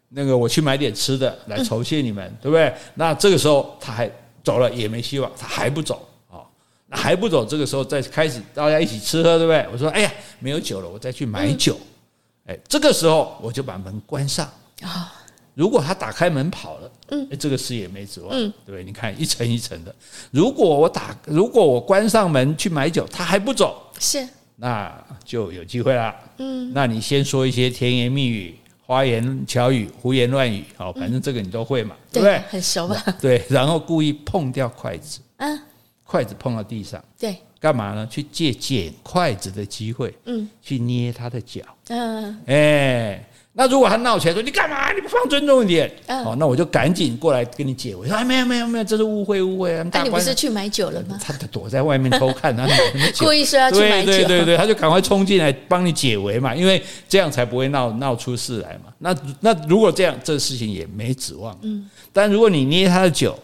[0.10, 2.74] 那个我去买点吃的来酬谢你们，对不对？
[2.96, 4.10] 那这个时候他还。
[4.42, 6.40] 走了也没希望，他还不走啊？
[6.88, 9.68] 那还不走，这个时候再开始大家一起吃喝，对不对？
[9.72, 11.78] 我说，哎呀，没有酒了，我再去买酒。
[12.48, 14.50] 哎，这个时候我就把门关上
[14.82, 15.14] 啊。
[15.54, 18.84] 如果他打开门跑了，嗯，这个事也没指望，对不对？
[18.84, 19.94] 你看一层一层的。
[20.32, 24.92] 如果我打，如果我关上门去买酒，他还不走，是，那
[25.26, 26.16] 就有机会了。
[26.38, 28.58] 嗯，那你先说一些甜言蜜语。
[28.90, 32.40] 花言巧语、胡言乱语，好，反正这个你都会嘛，嗯、对不对？
[32.50, 32.96] 很熟吧？
[33.22, 35.62] 对，然后故意碰掉筷子，嗯，
[36.04, 38.08] 筷子碰到地上，对，干嘛呢？
[38.08, 43.24] 去借捡筷子的机会，嗯，去捏他的脚，嗯，哎。
[43.60, 44.90] 那如果他闹起来说，你干嘛？
[44.94, 45.92] 你不放尊重一点？
[46.08, 48.08] 哦，那我就赶紧过来跟你解围。
[48.08, 49.86] 说哎，没有没有没有，这是误会误会啊！
[49.92, 51.20] 那你不是去买酒了吗？
[51.22, 52.66] 他躲在外面偷看，他？
[53.20, 54.14] 故意说要去买酒。
[54.14, 58.94] 对对对对，他就赶快冲进来帮你解围嘛，因为这样才不会闹闹出事来嘛。
[59.00, 61.54] 那那如果这样，这事情也没指望。
[61.64, 63.38] 嗯，但如果你捏他的酒，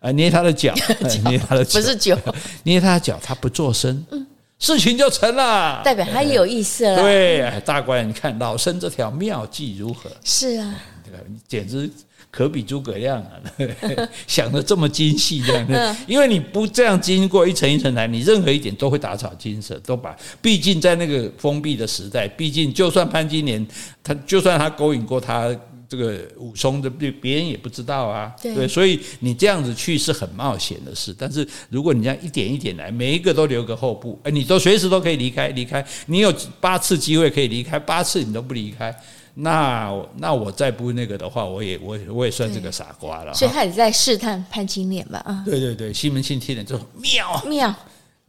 [0.00, 0.74] 啊，捏他的脚，
[1.26, 2.18] 捏他的脚，不是酒，
[2.64, 4.04] 捏他的脚，他不做声。
[4.10, 4.26] 嗯。
[4.60, 7.02] 事情就成了，代表他有意思了。
[7.02, 10.10] 对，大官人，你看老生这条妙计如何？
[10.22, 11.18] 是啊，这个
[11.48, 11.90] 简直
[12.30, 13.40] 可比诸葛亮啊！
[14.28, 20.14] 想的这么精细，这样的，因为你不这样经过一层一层来，你任何一点都会打草惊蛇，都把。
[20.42, 23.66] 毕竟在那个封闭的时代，毕竟就算潘金莲，
[24.04, 25.50] 他就算他勾引过他。
[25.90, 31.12] 这个武松的别别人也不知道啊，对，对，所以你这样子去是很冒险的事。
[31.18, 35.84] 但是如果你这样一点一点来，每一个都留个后步，哎，你都随时都可以离开，离开。
[36.06, 38.94] 你有八次机会可以离开，八次你都不离开，
[39.34, 43.34] 那那我再不那个的话，我也我也我也算是个傻瓜了。
[43.34, 45.18] 所以他也在试探潘金莲吧？
[45.26, 47.74] 啊，对对对，西门庆听了之后妙妙。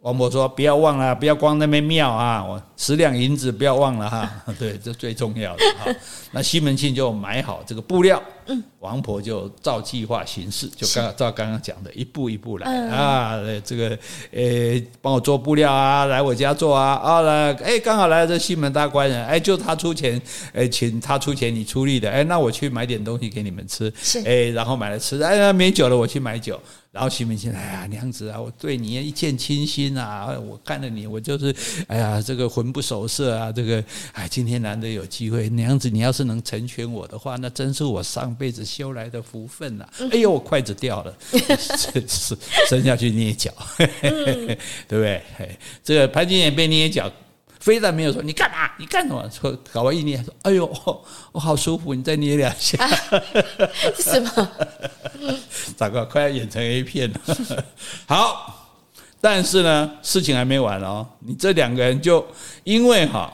[0.02, 2.44] 王婆说：“不要忘了，不要光那边庙啊！
[2.44, 4.30] 我十两银子不要忘了哈。
[4.58, 5.94] 对，这最重要的哈。
[6.32, 13.40] 那西门庆就买好这个布料，嗯，王婆就照计划行事，就刚照刚刚讲的一步一步来啊。
[13.64, 13.98] 这个
[14.32, 20.22] 呃，帮我做布料啊，来我家做啊啊来，哎，刚好来了这西门大官人，哎，就他出钱，
[20.54, 26.60] 哎，请他出钱，你出力的，哎，那我去买点东西给你们吃，是，哎，然后买了吃，哎，那没酒了，我去买酒。”
[26.92, 30.28] 然后西门庆，哎呀，娘子啊，我对你一见倾心啊！
[30.46, 31.56] 我看着你，我就是，
[31.88, 33.50] 哎呀，这个魂不守舍啊！
[33.50, 39.90] 这个，哎，今天难得有机会，娘子，你要是能成全我的话，那真是我上辈子修来的福分呐、啊！
[40.12, 42.38] 哎呦，我筷子掉了，是是，
[42.70, 45.22] 伸下去捏脚， 对不对？
[45.84, 47.12] 这个潘金莲被捏脚，
[47.60, 50.66] 非但没有说你干嘛，你干什么，说搞完一捏说，哎呦，
[51.32, 52.90] 我好舒服，你再捏两下，啊、
[54.00, 54.52] 是吗？
[55.78, 57.20] 糟糕，快要演成 A 片了。
[58.08, 58.78] 好，
[59.20, 61.08] 但是呢，事情还没完哦。
[61.20, 62.26] 你这两个人就
[62.64, 63.32] 因为哈，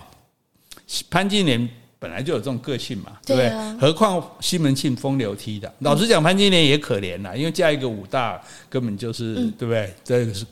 [1.10, 3.78] 潘金莲本来就有这种个性嘛，对不对？
[3.80, 5.70] 何况西门庆风流倜傥。
[5.80, 9.94] 老实讲，潘金莲也可怜了，因为嫁一个武大，根本就是对不对？
[10.04, 10.46] 这个是。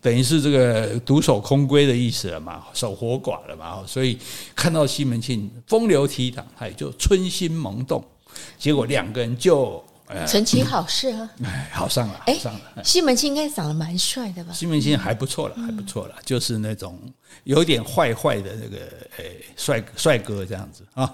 [0.00, 4.18] 等于是这个独守空闺的意思了嘛，守活寡了嘛，所以
[4.56, 8.02] 看到西门庆风流倜傥，他也就春心萌动，
[8.58, 9.84] 结果两个人就
[10.26, 12.84] 成其好事啊，哎，好上了，好上了。
[12.84, 14.52] 西门庆应该长得蛮帅的吧？
[14.52, 16.98] 西门庆还不错了，还不错了，就是那种
[17.44, 18.78] 有点坏坏的那个
[19.18, 19.24] 哎
[19.56, 21.12] 帅帅哥这样子啊。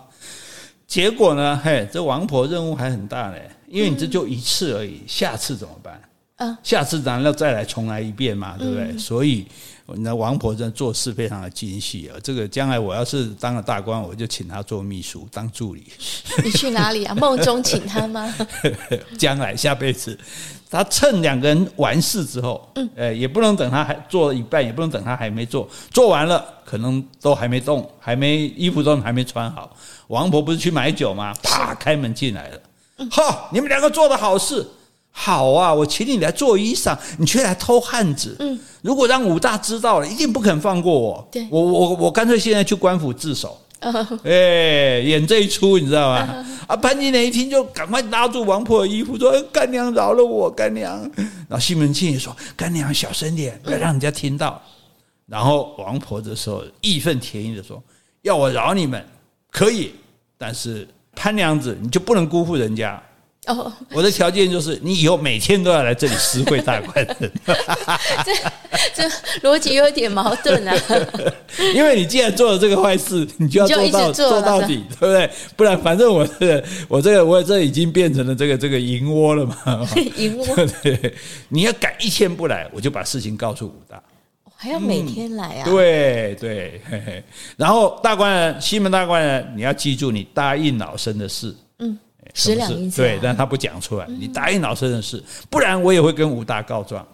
[0.86, 6.00] 结果呢，嘿，这王婆任务还很大呢，因为你这就一次而已，下次怎么办？
[6.36, 8.56] 嗯，下次难道再来重来一遍嘛？
[8.58, 8.84] 对不对？
[8.92, 9.46] 嗯、所以，
[9.86, 12.16] 那王婆真的做事非常的精细啊。
[12.22, 15.84] 这个将来我要是当了大官，我就请她做秘书当助理。
[16.42, 17.14] 你去哪里啊？
[17.14, 18.34] 梦中请她吗？
[19.18, 20.18] 将来下辈子，
[20.70, 29.76] 他趁两个人完事之后，嗯，呃，也不能等他还做一半，也不能等他还没做，做完了可能都还没动，还没衣服都还没穿好。
[30.08, 31.34] 王婆不是去买酒吗？
[31.42, 32.60] 啪，开门进来了。
[33.10, 34.66] 哈，你们两个做的好事。
[35.16, 38.34] 好啊，我请你来做衣裳，你却来偷汉子。
[38.40, 41.26] 嗯，如果让武大知道了，一定不肯放过我。
[41.30, 43.56] 对，我我我干脆现在去官府自首。
[44.24, 46.44] 哎，演这一出，你知道吗？
[46.66, 50.98] 啊，潘金莲一听就赶快拉住王婆的衣服，说：“干娘饶了我，干娘。”
[51.48, 54.60] 然后西门庆也说：“干娘小声点，不要让人家听到。”
[55.26, 57.80] 然后王婆这时候义愤填膺的说
[58.22, 59.02] ：“要我饶你们
[59.50, 59.92] 可以，
[60.36, 63.00] 但是潘娘子你就不能辜负人家。”
[63.46, 67.32] 哦，我的条件就是你以后每天都要来这里私会大官人。
[68.24, 68.32] 这
[68.94, 69.08] 这
[69.48, 70.74] 逻辑有点矛盾啊！
[71.74, 75.30] 因为你既然做了这个坏事，你就要做到做，做到底，对不对？
[75.56, 79.86] 不然反正我这个我这个我这已经变成了这个这个银窝了嘛。
[80.16, 80.46] 银窝，
[80.82, 81.14] 对，
[81.48, 84.02] 你要敢一天不来，我就把事情告诉武大。
[84.56, 85.64] 还要每天来啊？
[85.66, 87.22] 嗯、对对嘿嘿，
[87.58, 91.54] 然后大官人西门大官人，你要记住你答应老生的事。
[92.34, 92.36] 嗯。
[92.36, 94.06] 十两银子，对，但他不讲出来。
[94.08, 97.06] 你答应老师的事，不然我也会跟武大告状。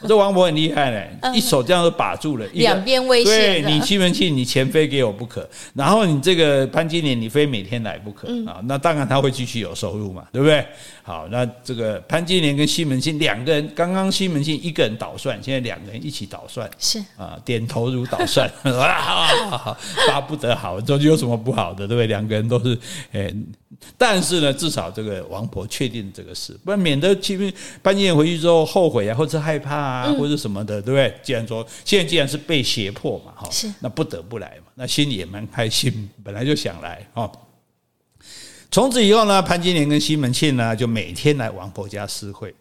[0.06, 3.30] 这王婆很厉害嘞，一手这样都把住了，两边威胁。
[3.30, 5.48] 对你西门庆，你钱非给我不可。
[5.74, 8.60] 然后你这个潘金莲，你非每天来不可啊。
[8.64, 10.64] 那当然他会继续有收入嘛，对不对？
[11.02, 22.06] 好，那这个潘金莲跟西门庆两个人，刚刚西门庆一个人捣蒜，现在两个人一起捣蒜，是啊，点头如捣蒜 啊，巴不得好，这就有什么不好的，对不对？
[22.06, 22.78] 两个人都是，
[23.12, 23.32] 哎。
[23.96, 29.87] 但是呢，至少这个王婆确定这个事，不然免得西门潘金莲回去之后后悔啊，或者害怕啊，
[30.18, 31.14] 或者什么的，对不对？
[31.22, 37.30] 既然说现在既然是被胁迫嘛，哈，是那不得不来嘛，那心里也蛮开心，本来就想来哈。
[38.70, 42.54] 从此以后呢，潘金莲跟西门庆呢就每天来王婆家私会，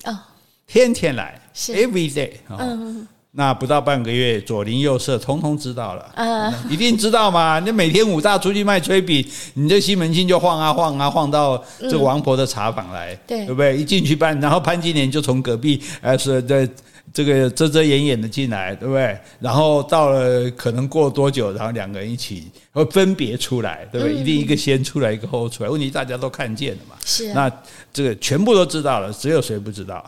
[0.65, 3.07] 天天来，every day，嗯。
[3.31, 7.59] 那不到半个月，左邻右舍通通知道了，嗯，一定知道嘛？
[7.59, 13.77] 你每天武大出去卖炊饼，你这西门庆就晃啊晃啊晃到这个王婆的茶坊来，对，对不对？
[13.77, 16.67] 一进去办，然后潘金莲就从隔壁，呃，是在
[17.13, 19.17] 这个遮遮掩掩的进来，对不对？
[19.39, 24.15] 然后到了可能过多久，然后两个人一起会分别出来，对不对？
[24.15, 25.69] 一定一个先出来，一个后出来。
[25.69, 26.95] 问题大家都看见了嘛？
[27.03, 27.51] 是，那
[27.91, 30.05] 这个全部都知道了，只有谁不知道？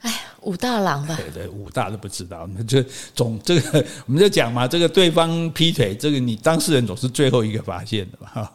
[0.00, 1.16] 哎呀，武大郎吧？
[1.16, 2.82] 对对，武大都不知道，那就
[3.14, 8.50] 总这个，我们就讲嘛，这个对方劈腿，这个你当事人总是最后一个发现的嘛。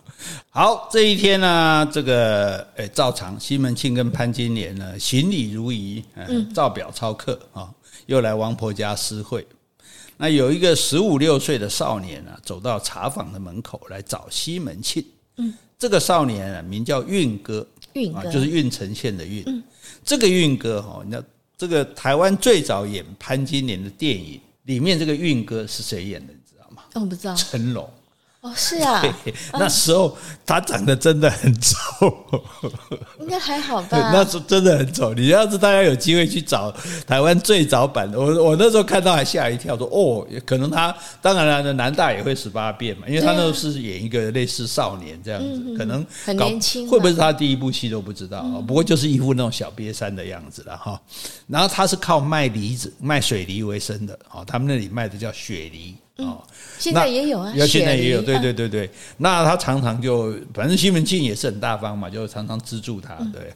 [0.50, 7.70] 哈，好，这一天呢，这个诶，照常，西门庆跟潘金莲呢，行礼如仪，嗯，照表操课啊，
[8.06, 9.46] 又来王婆家私会。
[10.18, 15.04] 那有一个十五六岁的少年啊，走到茶坊的门口来找西门庆。
[15.38, 19.44] 嗯，这个少年啊，名叫运哥，运哥就是运城县的运。
[19.48, 19.64] 嗯，
[20.04, 21.24] 这个运哥哈，你知道。
[21.58, 26.32] 这个台湾最早演潘金莲的电影里面，这个运哥是谁演的？
[26.32, 26.84] 你知道吗？
[26.94, 27.36] 我不知道。
[27.36, 27.90] 成龙。
[28.42, 29.04] 哦，是啊，
[29.52, 31.76] 那时候他长得真的很丑，
[33.20, 33.98] 应该还好吧？
[34.14, 35.14] 那时候真的很丑。
[35.14, 36.74] 你要是大家有机会去找
[37.06, 48.42] 台湾最早版的，我我那时候看到还吓一跳，说哦，可能他当然了，南大也会十八变嘛，因为他那时候是演一个类似少年这样子，可能很年轻，会不会是他第一部戏都不知道？
[48.66, 50.98] 不过就是一副那种小瘪三的样子了哈。
[51.46, 55.94] 然后他是靠卖梨子、卖水梨为生的，哦，他们那里卖的叫雪梨。
[56.20, 56.44] 哦，
[56.78, 58.90] 现在也有啊，现在也有，对对对对。
[59.18, 63.54] 那他常常就，反正西门庆也是很大方嘛，就常常资助他，对。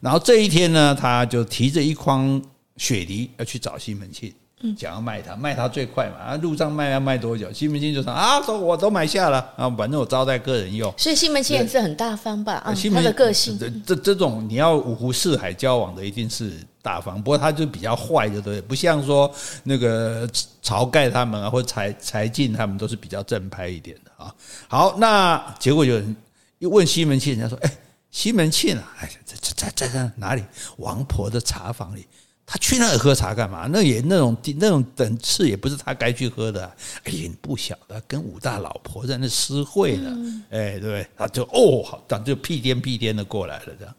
[0.00, 2.40] 然后这一天呢，他就提着一筐
[2.76, 4.32] 雪梨要去找西门庆。
[4.78, 6.16] 想要卖它，卖它最快嘛。
[6.18, 7.52] 啊，路上卖要卖多久？
[7.52, 10.92] 西门庆就说啊，都我都买下了啊，反正我招待客人用。
[10.96, 12.54] 所以西门庆也是很大方吧？
[12.54, 17.22] 啊，他的个性，这这这种你要五湖四海交往的，一定是大方。
[17.22, 19.30] 不过他就比较坏，就对，不像说
[19.62, 20.26] 那个
[20.62, 24.34] 晁盖他们啊，或者柴柴进他们都是比较正派一点的啊。
[24.68, 26.16] 好，那结果有人
[26.60, 27.70] 又问西门庆，人家说，哎，
[28.10, 30.42] 西门庆啊，哎，在在在在哪里？
[30.78, 32.06] 王婆的茶房里。
[32.48, 33.66] 他去那儿喝茶干嘛？
[33.68, 36.64] 那也那种那种等次也不是他该去喝的。
[37.02, 40.16] 哎呀，你不晓得，跟武大老婆在那私会呢。
[40.50, 41.06] 哎，对不对？
[41.16, 43.64] 他就哦，好，这样就屁颠屁颠的过来了。
[43.76, 43.92] 这样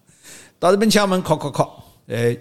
[0.58, 1.84] 到这边敲门，敲敲敲。
[2.08, 2.38] 哎，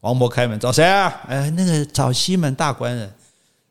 [0.00, 1.20] 王婆开门，找谁啊？
[1.26, 3.12] 哎，那个找西门大官人。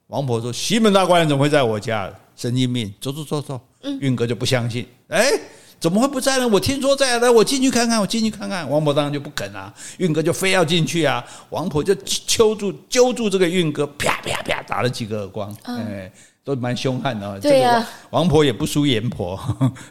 [0.07, 2.13] 王婆说：西门大官人怎么会在我家？
[2.35, 2.93] 神经病！
[2.99, 3.61] 走走走走。
[4.01, 4.85] 运哥就不相信。
[5.07, 5.31] 哎。
[5.80, 6.47] 怎么会不在呢？
[6.47, 8.69] 我听说在，来我进去看看，我进去看看。
[8.69, 11.23] 王婆当然就不肯啊，运哥就非要进去啊。
[11.49, 16.11] 王婆就揪住揪住这个运哥，啪啪啪打了几个耳光，哎。
[16.47, 19.38] 都蛮凶悍的，对呀，王婆也不输阎婆，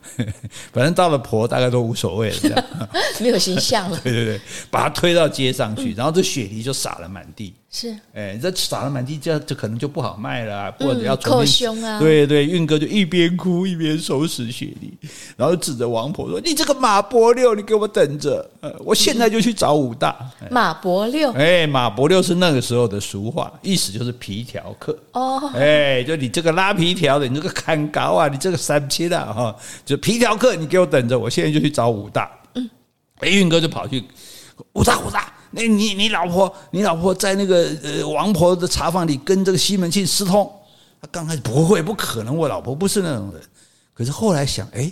[0.72, 2.64] 反正到了婆大概都无所谓了，这样
[3.20, 4.01] 没有形象了。
[4.03, 7.53] 对对对，把他推到街上去，然后这雪梨就洒了满地。
[7.79, 11.99] 是，哎，这洒了满地，这这可能就不好卖了，或者要扣凶啊。
[11.99, 14.97] 对对，运哥就一边哭一边收拾雪梨，
[15.37, 20.16] 然后指着王婆说：“你这个马伯六，你给我等着，我现在就去找武大。”
[20.51, 24.99] 马伯六，哎，马伯六是那个时候的俗话，意思就是皮条客。
[25.12, 26.47] 哦，哎，就你这个。
[26.47, 29.53] 这个拉皮条的，你这个砍高啊，你这个三七的哈，
[29.85, 32.31] 就皮条客，你给我等着，我现在就去找武大。
[32.55, 32.70] 嗯，
[33.18, 34.05] 哎，运哥就跑去
[34.74, 40.51] 武大，武大，那你你老婆，你老婆在那个呃王婆的茶房里跟这个西门庆私通。
[41.01, 43.42] 他刚开始不会，不可能，我老婆不是那种人。
[43.92, 44.90] 可是后来想，哎，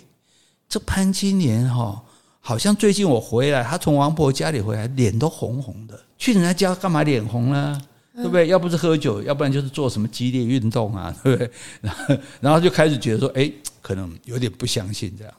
[0.68, 2.02] 这潘金莲哈，
[2.40, 7.80] 好像最近我回来，她从王婆家里回来，脸都红红的，去人家家干嘛脸红呢？
[8.16, 8.46] 对不对？
[8.46, 11.50] 要不是喝酒，要不然就是做什么激烈运动啊，对不对？
[11.80, 13.50] 然后，然后就开始觉得说，哎，
[13.82, 15.34] 可能有点不相信这样，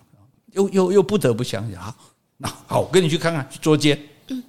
[0.54, 1.96] 又又又不得不相信啊。
[2.38, 3.98] 那好，我跟你去看看，去捉奸。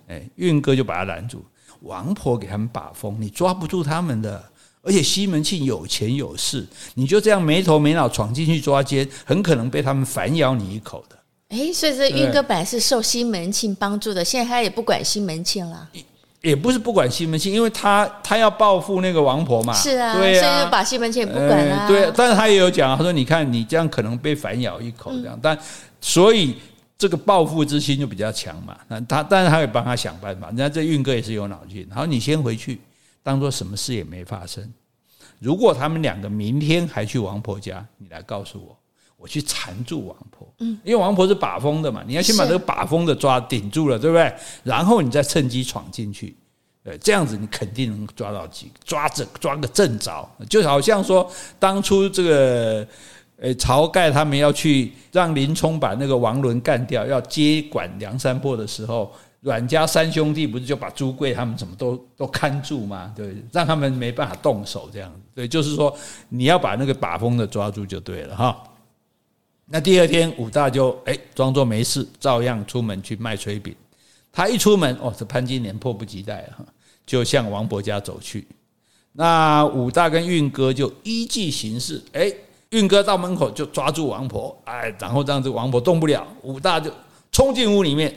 [0.09, 1.45] 哎，运哥就把他拦住，
[1.81, 4.45] 王婆给他们把风，你抓不住他们的。
[4.83, 6.65] 而且西门庆有钱有势，
[6.95, 11.17] 你就这样没头没脑闯进去抓奸，很可能被他们反咬你一口的。
[11.49, 15.89] 哎，所以这运哥本来是受西门庆帮助的，现在他也不管西门庆了。
[16.41, 21.89] 也不是不管西门庆，因为他他要报复那个王婆嘛，是啊，对啊，所以就把西门庆也不管了，啊。
[21.89, 25.59] 对，但是他也有讲，他说：“你看你这样可能被反咬一口这样，嗯、但
[26.01, 26.55] 所以
[26.99, 28.79] 这个报复之心就比较强嘛。
[28.89, 30.49] 那他但是他会帮他想办法。
[30.49, 31.87] 人家这运哥也是有脑筋。
[31.91, 32.81] 然后你先回去，
[33.23, 34.73] 当做什么事也没发生。
[35.39, 38.79] 如果他们两个明天还去王婆家，你来告诉我，
[39.19, 40.51] 我去缠住王婆。
[40.61, 44.33] 嗯，因为王婆是把风的嘛，你要先把这个把风的抓顶住了，对不对？
[44.63, 46.35] 然后你再趁机闯进去，
[46.85, 52.89] 呃，这样子你肯定能抓到几抓着抓个正着，就好像说当初这个
[53.39, 63.13] 呃晁盖他们要去让林冲把那个王伦干掉，要接管梁山泊的时候，阮家三兄弟不是就把朱贵他们怎么都都看住吗？
[63.15, 65.97] 对，让他们没办法动手，这样，对，就是说
[66.29, 68.63] 你要把那个把风的抓住就对了哈。
[69.67, 73.75] 那第二天，武大就哎装作没事，照样出门去卖炊饼。
[74.33, 76.65] 他一出门，哦，这潘金莲迫不及待哈，
[77.05, 78.47] 就向王婆家走去。
[79.13, 82.31] 那武大跟运哥就依计行事，哎，
[82.71, 86.91] 运哥到门口就抓住王婆，哎，然后让这个王婆动不了，武大就
[87.31, 88.15] 冲进屋里面。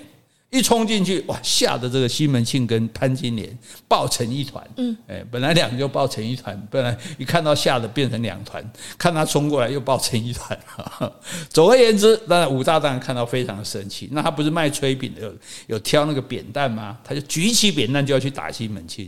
[0.52, 1.40] 一冲进去，哇！
[1.44, 3.56] 吓得这个西门庆跟潘金莲
[3.88, 4.68] 抱成一团。
[4.78, 10.60] 嗯，哎，本来两个就抱成一团，本来一看到吓得变成两团，看他冲过来又抱成一团。
[11.50, 14.10] 总而言之，当然武大当然看到非常的生气。
[14.12, 15.34] 那他不是卖炊饼的，有
[15.68, 16.98] 有挑那个扁担吗？
[17.04, 19.08] 他就举起扁担就要去打西门庆。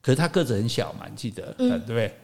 [0.00, 2.14] 可是他个子很小嘛，你记得，对不对？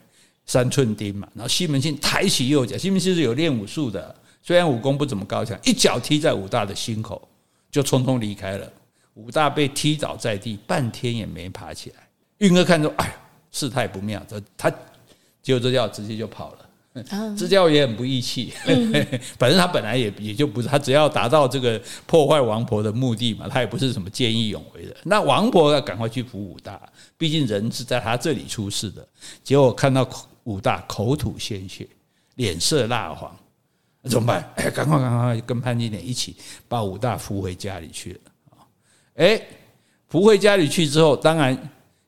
[0.45, 1.27] 三寸钉嘛。
[1.33, 7.21] 然后西门庆抬起右脚，西门庆是有练武术的，虽然武功不怎么高强，一脚踢在武大的心口。
[7.71, 8.71] 就匆匆离开了，
[9.15, 11.95] 武大被踢倒在地，半天也没爬起来。
[12.37, 13.15] 运哥看着，哎呀，
[13.51, 14.69] 事态不妙，这他
[15.41, 16.59] 结果这叫直接就跑了。
[17.35, 18.53] 这叫也很不义气，
[19.39, 24.95] 反正他本来也也就不是，他只要达到这个破坏王婆的目的嘛，他也不是什么见义勇为的。
[25.01, 26.79] 那王婆要赶快去扶武大，
[27.17, 29.03] 毕竟人是在他这里出事的。
[29.43, 30.07] 结果看到
[30.43, 31.87] 武大口吐鲜血，
[32.35, 33.35] 脸色蜡黄。
[34.09, 34.43] 怎么办？
[34.55, 36.35] 哎，赶快赶快跟潘金莲一起
[36.67, 38.19] 把武大扶回家里去了。
[39.15, 39.41] 哎，
[40.09, 41.57] 扶回家里去之后，当然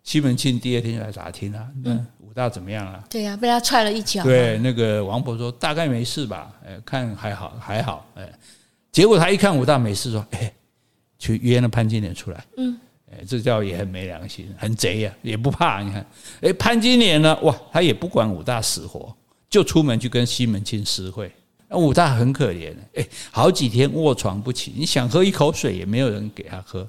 [0.03, 3.01] 西门庆第二天就来打听啊，嗯，武大怎么样了？
[3.09, 4.23] 对呀，被他踹了一脚。
[4.23, 8.29] 对，那个王婆说大概没事吧，哎，看还好还好，哎，
[8.91, 10.53] 结果他一看武大没事，说，哎，
[11.17, 12.77] 去约了潘金莲出来，嗯，
[13.11, 15.81] 哎，这叫也很没良心，很贼呀，也不怕。
[15.81, 16.05] 你看，
[16.41, 17.37] 哎，潘金莲呢？
[17.43, 19.15] 哇，他也不管武大死活，
[19.49, 21.31] 就出门去跟西门庆私会。
[21.69, 26.87] 那武大很可怜，哎，好几天卧床不起，你想喝一口水也没有人给他喝，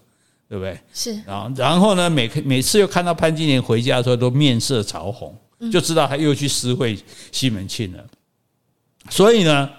[0.49, 0.79] 对不对？
[0.93, 1.21] 是。
[1.27, 5.37] 然后，然后呢，每每次又看到潘金莲回家的时候，都面色潮红，
[5.71, 6.99] 就知道他又去私会
[7.31, 8.05] 西门庆了。
[9.11, 9.71] 所以呢。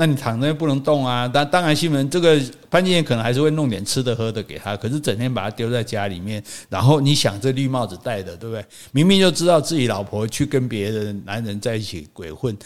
[0.00, 1.26] 那你躺着不能动啊！
[1.26, 2.40] 当当然，西门这个
[2.70, 6.40] 潘金莲可能还是会弄点吃的喝的给他，可是整天把他丢在家里面。
[6.68, 8.64] 然后你想，这绿帽子戴的，对不对？
[8.92, 12.56] 明明就知道自己老婆去跟别的男人在一起鬼混，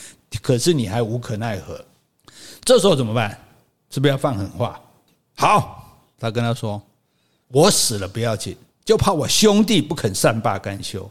[0.42, 1.82] 可是你还无可奈何。
[2.64, 3.30] 这时候怎么办？
[3.88, 4.78] 是不是要放狠话？
[5.34, 6.82] 好，他跟他说
[7.48, 8.54] ：“我死了不要紧，
[8.84, 11.10] 就怕我兄弟不肯善罢甘休。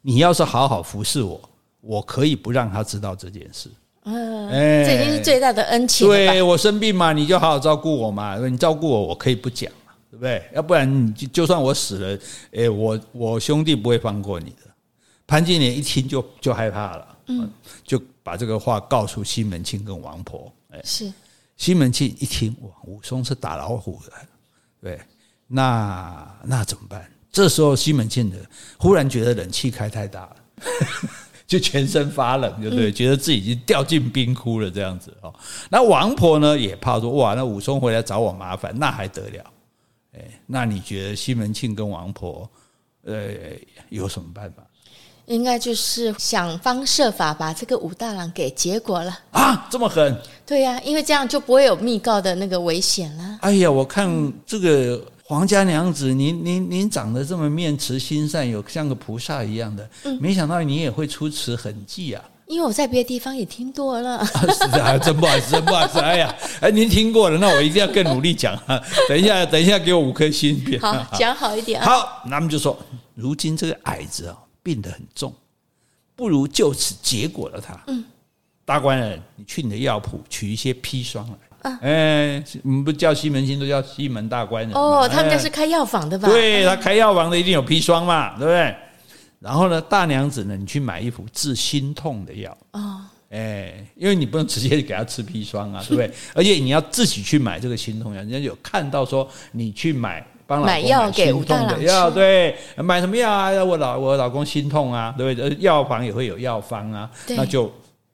[0.00, 1.38] 你要是好好服侍我，
[1.82, 3.70] 我可以不让他知道这件事。”
[4.10, 6.14] 嗯，哎，这已经是最大的恩情了。
[6.14, 8.36] 对，我生病嘛，你就好好照顾我嘛。
[8.36, 10.42] 你照顾我，我可以不讲嘛，对不对？
[10.54, 12.18] 要不然你就就算我死了，
[12.52, 14.70] 哎，我我兄弟不会放过你的。
[15.26, 17.48] 潘金莲一听就就害怕了，嗯，
[17.84, 20.52] 就把这个话告诉西门庆跟王婆。
[20.70, 21.12] 哎，是
[21.56, 24.12] 西门庆一听，哇，武松是打老虎的，
[24.82, 25.00] 对，
[25.46, 27.08] 那那怎么办？
[27.30, 28.36] 这时候西门庆的
[28.76, 30.36] 忽然觉得冷气开太大了。
[31.50, 32.92] 就全身发冷，对不对？
[32.92, 35.34] 觉得自己已经掉进冰窟了，这样子哦。
[35.68, 39.44] 那王婆呢也怕说，哇，那武松回来找我麻烦，那还得了？
[40.14, 42.48] 哎，那你觉得西门庆跟王婆，
[43.02, 43.30] 呃，
[43.88, 44.62] 有什么办法？
[45.26, 49.66] 应该就是想方设法把这个武大郎给结果了啊！
[49.68, 50.16] 这么狠？
[50.46, 53.38] 对呀，因为这样就不会有密告的那个危险了。
[53.40, 55.04] 哎呀，我看这个。
[55.30, 62.24] 皇家娘子，您您您长得这么面慈心善，有像个菩萨一样的，没想到你也会出此狠计啊！
[62.48, 64.26] 因为我在别的地方也听多了。
[64.26, 66.00] 是啊，真不好意思，真不好意思。
[66.00, 68.82] 哎呀，哎，您听过了，那我一定要更努力讲啊！
[69.08, 70.60] 等一下，等一下，给我五颗星。
[70.80, 71.88] 好，讲好一点啊。
[71.88, 72.76] 好，那么就说，
[73.14, 75.32] 如今这个矮子啊，病得很重，
[76.16, 77.80] 不如就此结果了他。
[77.86, 78.04] 嗯，
[78.64, 81.49] 大官人，你去你的药铺取一些砒霜来。
[81.62, 85.08] 哎、欸，我们不叫西门庆，都叫西门大官人哦。
[85.08, 86.28] 他们家是开药房的吧？
[86.28, 88.74] 对，他开药房的一定有砒霜嘛，对不对？
[89.40, 93.00] 然后呢，大娘子呢，你去买一副治心痛的药哦。
[93.30, 96.10] 哎，因为你不能直接给他吃砒霜啊，对不对？
[96.34, 103.50] 而且你要自己去买这个心痛药，人家有看到说你去买帮老公买药给心痛的药，对，买什么药啊？
[103.62, 105.56] 我老我老公心痛啊，对不对？
[105.60, 107.70] 药房也会有药方啊，那就。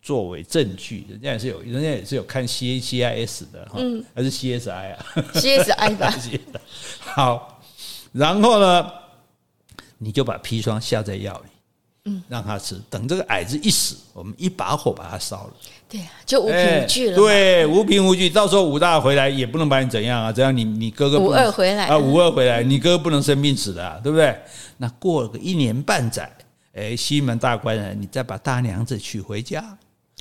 [0.06, 5.04] 作为证据，人家也是有，人家也是有看 C A C I S 的哈，嗯，还是 C S I 啊
[5.34, 6.14] ？C S I 吧。
[7.02, 7.60] 好，
[8.12, 8.88] 然后呢，
[9.98, 11.50] 你就把砒霜下在药里，
[12.04, 12.80] 嗯，让他吃。
[12.88, 15.52] 等这个矮子一死，我们一把火把他烧了。
[15.88, 17.16] 对啊，就无凭无据了。
[17.16, 20.30] 对，无凭无据，到时候武大回来也不能把你怎样啊？
[20.30, 24.38] 这样你你哥哥武二回来啊，武二回来，你哥哥不能生病死的啊，对不对？
[24.76, 26.30] 那过了个一年半载，
[26.74, 29.76] 哎，西门大官人，你再把大娘子娶回家。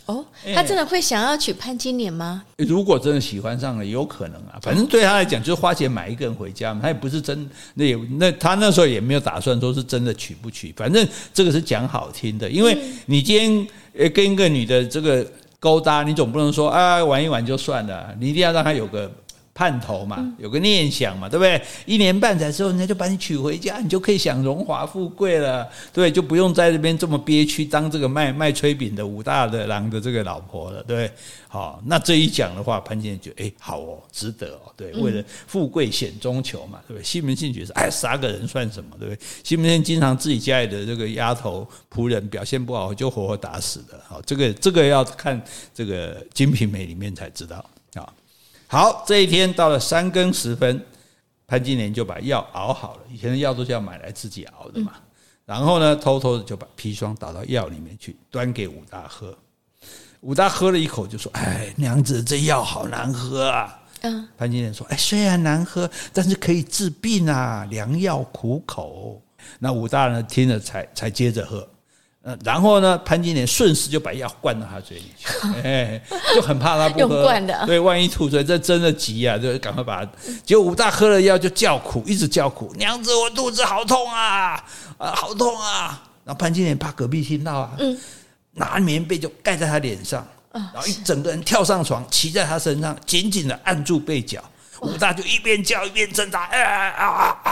[0.05, 2.43] 哦，他真的会想要娶潘金莲吗？
[2.57, 4.59] 如果真的喜欢上了，有可能啊。
[4.61, 6.79] 反正对他来讲，就是花钱买一个人回家嘛。
[6.81, 10.71] 他也不是真，那也那他那时候也没有打算说是真的娶不娶。
[10.77, 12.77] 反正这个是讲好听的，因为
[13.07, 15.25] 你今天呃跟一个女的这个
[15.59, 19.11] 勾搭，你总不能说啊玩一玩就算了，你一定要让她有个。
[19.57, 21.59] 盼头嘛，有个念想嘛，对不对？
[21.85, 31.11] 一年半载之后，人家就把你娶回家，你就可以享荣华富贵了，对，就不用在这边这么憋屈，当这个卖卖炊饼的武大的郎的这个老婆了，对不对？
[31.47, 37.05] 好，那这一讲的话，潘金莲觉得，哎，好哦，值得哦，对，为了富贵险中求嘛，对不对？
[37.05, 39.19] 西门庆觉得，哎，杀个人算什么，对不对？
[39.41, 45.41] 西门庆经常自己家里的这个丫头仆人表现不好，就活活打死的，好，这个这个要看
[45.73, 47.74] 这个《金瓶梅》里面才知道啊。
[48.67, 50.83] 好，这一天到了三更时分，
[51.47, 53.01] 潘金莲就把药熬好了。
[53.11, 54.93] 以前的药都是要买来自己熬的嘛。
[55.45, 59.37] 然后呢，偷偷的就把砒霜倒到药里面去，端给武大喝。
[60.21, 69.21] 武大喝了一口，就说：“哎，娘子，这药好难喝啊。”嗯，潘金莲说：“哎，虽然难喝，但是可以治病啊，良药苦口。”
[69.59, 71.67] 那武大呢，听了才才接着喝。
[72.43, 75.27] 然后呢，潘金莲顺势就把药灌到他嘴里去，
[75.63, 76.01] 哎，
[76.33, 80.11] 就很怕他不喝，灌的，对，万一吐出来，这真的急啊，就赶快把他。
[80.43, 84.53] 结果武大喝了药就叫苦，一直叫苦，娘子，我肚子好痛啊，
[84.97, 86.01] 啊，好痛啊！
[86.23, 87.95] 然后潘金莲怕隔壁听到啊，嗯，
[88.53, 94.43] 拿棉被就盖在他脸上，然后一整个人跳上床，骑在他身上，紧紧的按住被角。
[94.81, 97.51] 武大就一边叫一边挣扎，啊啊啊啊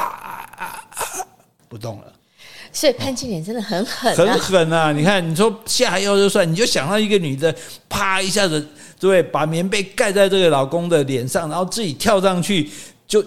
[0.57, 0.83] 啊，
[1.69, 2.11] 不动了。
[2.73, 4.91] 所以潘金莲真的很狠，啊，很狠啊！
[4.91, 7.55] 你看，你说下药就算，你就想到一个女的，
[7.87, 8.67] 啪一下子，
[8.99, 12.69] 对，把棉被盖在这个老公的脸上，然后自己跳上去，
[13.07, 13.23] 就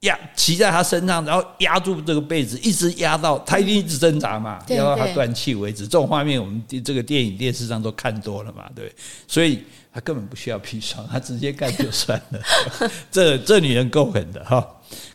[0.00, 5.84] 压骑在他身上，然后压住这个被子，一直压到他一定一直挣扎嘛，压到他断气为止。
[5.84, 8.92] 这种画面我们这个电影电视上都看多了嘛，对，
[9.26, 9.64] 所以
[9.94, 12.40] 他根本不需要砒霜，他直接干就算了。
[13.10, 14.66] 这这女人够狠的哈。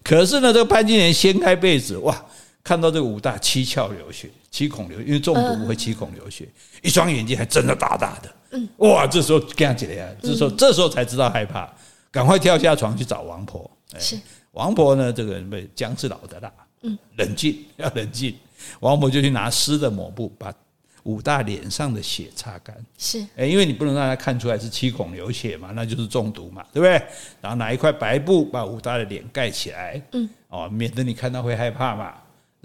[0.04, 2.26] 可是呢，这个潘金莲掀开被子，哇，
[2.68, 6.46] 看到这个武大七窍流血，七孔流，因为中毒会七孔流血，
[6.82, 11.74] 一双眼睛还睁得大大的，哇，这时候干起来呀，这时候这时候才知道害怕，
[12.12, 13.72] 赶快跳下床去找王婆。
[13.98, 14.20] 是。
[14.52, 16.52] 王婆呢，这个人被姜是老的辣，
[16.82, 18.36] 嗯，冷静 要冷静。
[18.82, 20.54] 王婆就去拿湿的抹布把
[21.04, 27.02] 武大脸上的血擦干，是，哎，因为你不能让他看出来是七孔流血嘛，那就是中毒嘛，对不对？
[27.40, 32.14] 然后拿一块白布把武大的脸盖起来，嗯，哦，免得你看到会害怕嘛。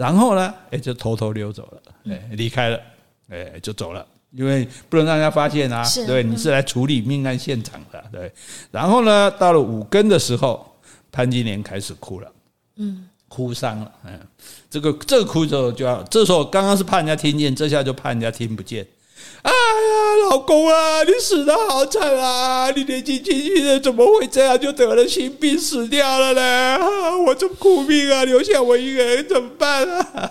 [0.03, 2.81] 然后呢，哎，就偷偷溜走了，哎，离开了，
[3.29, 8.33] 哎，就走了，因为不能让人家发现啊，对，你是来处理命案现场的，对。
[8.71, 10.69] 然后呢，到了五更的时候。
[11.15, 12.33] 潘金莲开始哭了，
[12.77, 14.19] 嗯，哭丧了，嗯，
[14.71, 18.87] 这个这个哭之后就要，这时候刚刚是怕人家听见，这下就怕人家听不见。
[19.43, 22.71] 哎呀，老公啊，你死得好惨啊！
[22.71, 26.79] 你年纪轻轻的怎么会这样就得了心病死掉了呢？
[27.27, 30.31] 我这苦命啊，留下我一个人怎么办啊？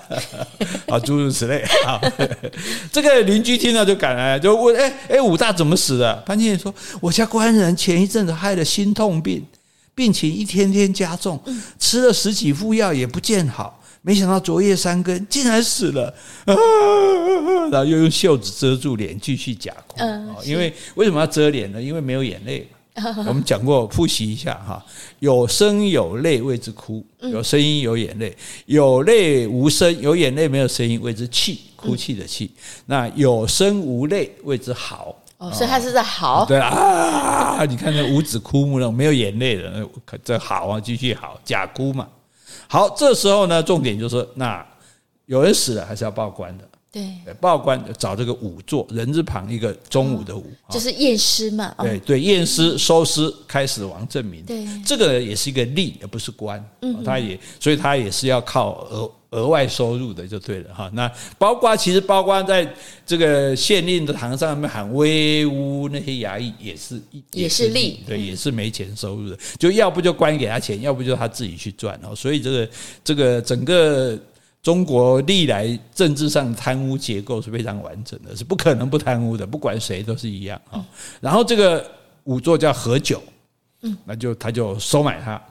[0.88, 2.00] 啊，诸如此类啊。
[2.92, 6.24] 这个邻居听到就赶来，就问：哎哎，武大怎么死的？
[6.26, 9.46] 潘金莲说：我家官人前一阵子害了心痛病。
[9.94, 11.38] 病情一天天加重，
[11.78, 16.14] 吃了十几副药也不见好，没想到昨夜三更竟然死了，
[16.46, 16.56] 啊，
[17.72, 20.00] 然后又用袖子遮住脸继续假哭。
[20.44, 21.82] 因为为什么要遮脸呢？
[21.82, 22.68] 因为没有眼泪。
[23.26, 24.84] 我们讲过，复习一下哈，
[25.20, 28.36] 有声有泪谓之哭，有声音有眼泪，
[28.66, 32.52] 有泪无声，有眼泪没有声音谓之泣，哭泣的泣。
[32.88, 35.16] 那有声无泪谓之嚎。
[35.38, 42.06] 哦，所以他是在嚎，对啊， 你看那五指枯木那种没有眼泪的，那这嚎啊，继续嚎，假哭嘛。
[42.72, 44.66] 好，这时候呢，重点就是那
[45.26, 46.64] 有人死了，还是要报官的。
[46.90, 47.04] 对，
[47.42, 51.76] 报官找这个仵作，人字旁一个中午的午，就是验尸嘛。
[51.80, 54.42] 对对，验尸收尸，开始亡证明。
[54.46, 56.66] 对，这个也是一个吏，而不是官。
[56.82, 59.12] 嗯，他也，所以他也是要靠额。
[59.32, 62.70] 额外收入的就对了哈，那包括其实包括在
[63.06, 67.02] 这个县令的堂上面喊威武那些衙役也是
[67.32, 72.14] 也是利，对，也是没钱收入的，就要不就官给他钱，要不就他自己去赚哦。
[72.14, 72.70] 所以这个
[73.06, 74.20] 这个整个
[74.62, 80.86] 中国历来政治上贪污结构是非常完整的，是不可能不贪污的，不管谁都是一样啊。
[81.22, 81.90] 然后这个
[82.26, 83.24] 仵作叫何九，
[83.84, 85.42] 嗯，那就他就收买他，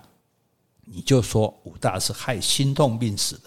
[0.85, 3.45] 你就说武大是害心痛病死的。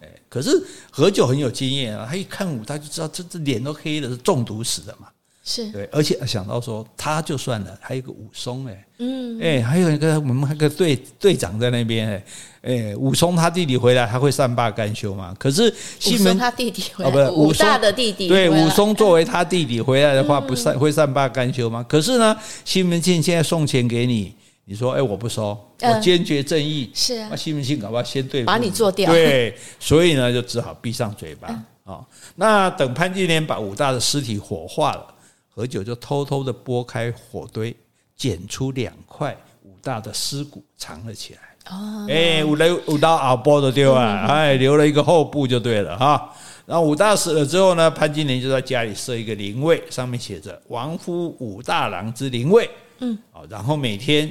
[0.00, 0.50] 哎，可是
[0.90, 5.08] 何炅很有经验啊，他一看武他就知道这这脸都黑了，是中毒死的嘛。
[5.48, 12.24] 是对，而且想到说他就算了，还有个武松哎，嗯，哎，还有一个我们那个队队长在那边哎，
[12.62, 15.32] 哎，武松他弟弟回来他会善罢甘休吗？
[15.38, 21.86] 可是西门他弟弟回来，哦不，武大的弟弟对武松作为他弟弟回来的话，不善会善罢甘休吗？
[21.88, 24.34] 可是呢，西门庆现在送钱给你。
[24.68, 26.90] 你说，哎，我不收，我坚决正义。
[26.92, 29.08] 是啊，那信不信搞不好先对把你做掉。
[29.12, 31.46] 对，所以呢，就只好闭上嘴巴
[31.84, 32.04] 啊。
[32.34, 35.06] 那等潘金莲把武大的尸体火化了，
[35.54, 37.72] 何九就偷偷的拨开火堆，
[38.16, 41.40] 捡出两块武大的尸骨藏了起来。
[41.70, 46.34] 哦，哎，武雷武大阿波都丢啊，哎，留了一个后部就对了哈。
[46.66, 52.68] 然后武大死了之后呢，潘金莲就在家里设一个灵位，上面写着“亡夫武大郎之灵位”。
[52.98, 53.16] 嗯，
[53.48, 54.28] 然后每天。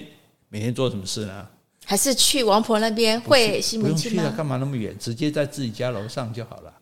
[0.55, 1.45] 每天做什么事呢？
[1.83, 4.21] 还是去王婆那边会西门庆吗？
[4.21, 4.97] 不用去了，干嘛那么远？
[4.97, 6.73] 直接在自己家楼上就好了。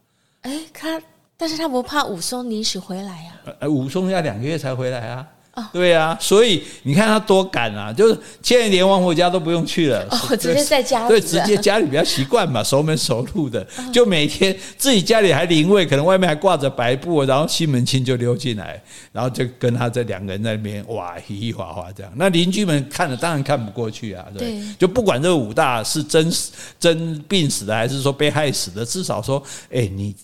[0.41, 1.01] 哎，他，
[1.35, 3.41] 但是他不怕武松临时回来呀？
[3.61, 5.27] 呃，武松要两个月才回来啊。
[5.71, 18.81] 对啊，所以你看他多赶啊，就是现在连王婆家都不用去了，哦，直接在家里，对，直接家里比较习惯嘛， 熟门熟路的，就每天自己家里还灵位，可能外面还挂着白布，然后西门庆就溜进来，
[19.11, 29.41] 然后就跟他这两个人在那边哇嘻嘻哈哈这样，那邻居们看了当然看不过去啊，对，就不管这个武大是真死真病死的还是说被害死的，至少说，
[29.71, 30.15] 哎，你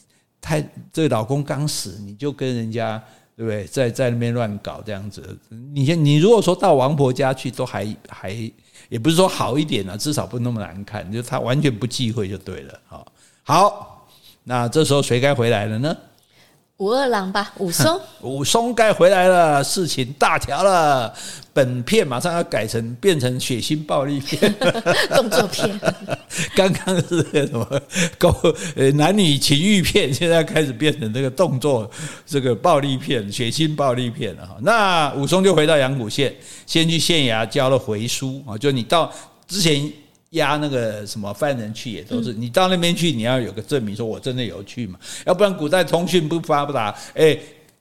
[0.41, 0.59] 太
[0.91, 2.99] 这个老公刚死，你就跟人家。
[3.39, 3.63] 对不对？
[3.63, 5.39] 在在那边乱搞这样子，
[5.73, 8.31] 你先你如果说到王婆家去，都还还
[8.89, 12.77] 也不是说好一点啊，至少不那么难看，就他完全不忌讳就对了。
[12.85, 13.07] 好，
[13.43, 14.09] 好，
[14.43, 15.95] 那这时候谁该回来了呢？
[16.79, 21.13] 武二郎吧，武松， 武松该回来了，事情大条了。
[21.51, 24.39] 本片马上要改成变成血腥暴力片，
[25.13, 25.69] 动作片。
[26.55, 27.81] 刚刚是那个什么
[28.17, 28.33] 勾
[28.77, 31.89] 呃男女情欲片，现在开始变成这个动作
[32.25, 34.55] 这个暴力片、血腥暴力片了哈。
[34.61, 36.33] 那武松就回到阳谷县，
[36.65, 39.11] 先去县衙交了回书啊，就你到
[39.45, 39.91] 之前
[40.31, 47.35] 押那个什么犯人去，也都是你到那边去，你要有个证明，说我真的有去嘛，要不然古代通讯不发不达，哎，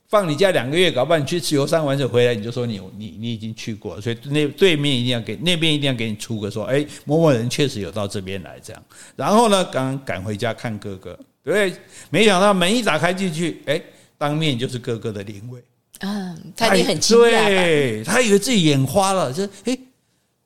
[0.08, 8.82] 放你假两个月，搞不好你去游山玩水回来，你就说你你你已经去过，所以那对面一定要给那边一定要给你出个说，哎，某某人确实有到这边来这样，
[9.14, 11.70] 然后呢，刚赶回家看哥哥，对，
[12.08, 13.78] 没想到门一打开进去，哎，
[14.16, 15.62] 当面就是哥哥的灵位，
[16.00, 19.78] 嗯，他也很惊讶，对，他以为自己眼花了，就哎。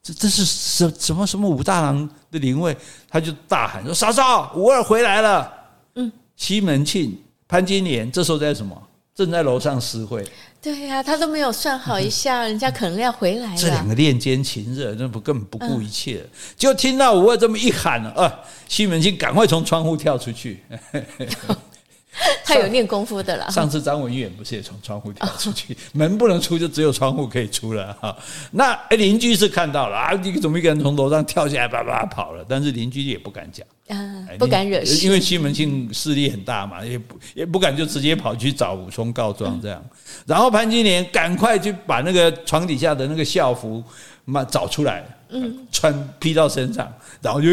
[0.03, 2.77] 这这是什什么什么武大郎的灵位？
[3.09, 5.53] 他就大喊说：“嫂嫂，武二回来了。”
[5.95, 8.77] 嗯，西门庆、潘金莲这时候在什么？
[9.15, 10.27] 正在楼上私会。
[10.61, 13.57] 对呀、啊，他都没有算好一下，人家可能要回来了。
[13.61, 20.63] 这两个恋奸情热，那不根本不顾一切，嗯、就听到武二这么一喊啊，西门庆赶快从窗户跳出去。
[22.45, 23.51] 他有练功夫的了。
[23.51, 25.77] 上次张文远不是也从窗户跳出去？
[25.93, 28.17] 门不能出，就只有窗户可以出了哈。
[28.51, 32.45] 那邻居是看到了啊，你怎么一个人从楼上跳下来，叭叭跑了？
[32.49, 39.83] 但是邻居也不敢讲，啊，不敢惹事，因为西门庆势力很大嘛，也不也不敢就直接跑去找武松告状这样。
[40.27, 43.83] 然后潘金莲赶快就把那个床底下的那个校服
[44.27, 46.93] 嘛找出来，嗯，穿披到身上，
[47.23, 47.49] 然后就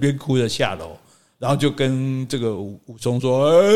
[0.00, 0.95] 边哭着下楼。
[1.46, 3.72] 然后就跟这个武武松说：“哎，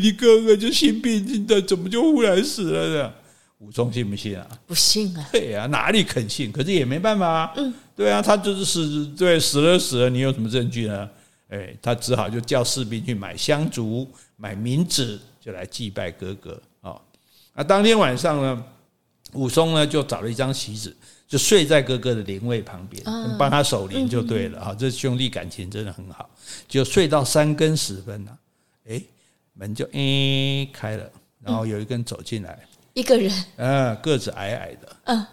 [0.00, 3.12] 你哥哥就心病的，怎么就忽然死了呢？”
[3.58, 4.46] 武松信不信啊？
[4.68, 5.28] 不信啊！
[5.32, 6.52] 对啊，哪里肯信？
[6.52, 7.52] 可是也没办法啊。
[7.56, 11.10] 嗯，对啊，他就是死，对，死了死了，你有什么证据呢？
[11.48, 16.94] 哎，他只好就叫士兵去买香烛、买冥纸，就来祭拜哥哥啊。
[17.52, 18.64] 那当天晚上呢，
[19.32, 20.96] 武松呢就找了一张席子。
[21.28, 23.04] 就睡在哥哥的灵位旁边，
[23.38, 24.74] 帮他守灵就对了哈。
[24.74, 26.30] 这兄弟感情真的很好。
[26.66, 28.38] 就睡到三更时分了，
[28.88, 29.02] 哎，
[29.52, 31.10] 门就诶开了，
[31.42, 32.58] 然后有一个人走进来，
[32.94, 35.26] 一个人，嗯，个子矮矮的，嗯，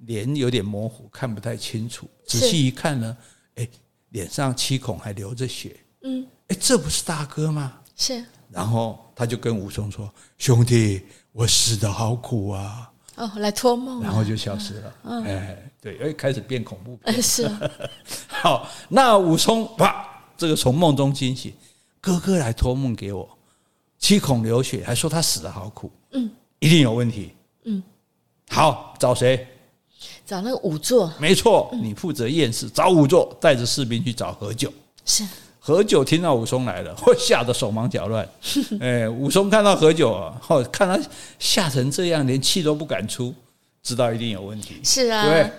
[0.00, 2.06] 脸有点模糊，看不太清楚。
[2.26, 3.16] 仔细一看呢，
[3.54, 3.66] 哎，
[4.10, 7.80] 脸上七孔还流着血，嗯，哎，这不是大哥吗？
[7.96, 8.22] 是。
[8.50, 11.00] 然后他就跟武松说：“兄弟，
[11.32, 14.94] 我死得好苦啊。”哦，来托梦，然后就消失了。
[15.02, 17.20] 嗯，哎，对，哎，开始变恐怖片。
[17.20, 17.50] 是，
[18.28, 20.06] 好，那武松啪，
[20.36, 21.52] 这个从梦中惊醒，
[22.00, 23.28] 哥哥来托梦给我，
[23.98, 25.90] 七孔流血，还说他死的好苦。
[26.12, 27.34] 嗯，一定有问题。
[27.64, 27.82] 嗯，
[28.50, 29.46] 好，找谁？
[30.24, 31.12] 找那个仵作。
[31.18, 34.72] 没错，你负责验尸，找仵作，带着士兵去找何九。
[35.04, 35.26] 是。
[35.68, 38.26] 何九听到武松来了， 会吓得手忙脚乱。
[38.80, 40.34] 哎，武松看到何九啊，
[40.72, 40.98] 看他
[41.38, 43.34] 吓成这样，连气都不敢出，
[43.82, 44.80] 知道一定有问题。
[44.82, 45.50] 是啊，对，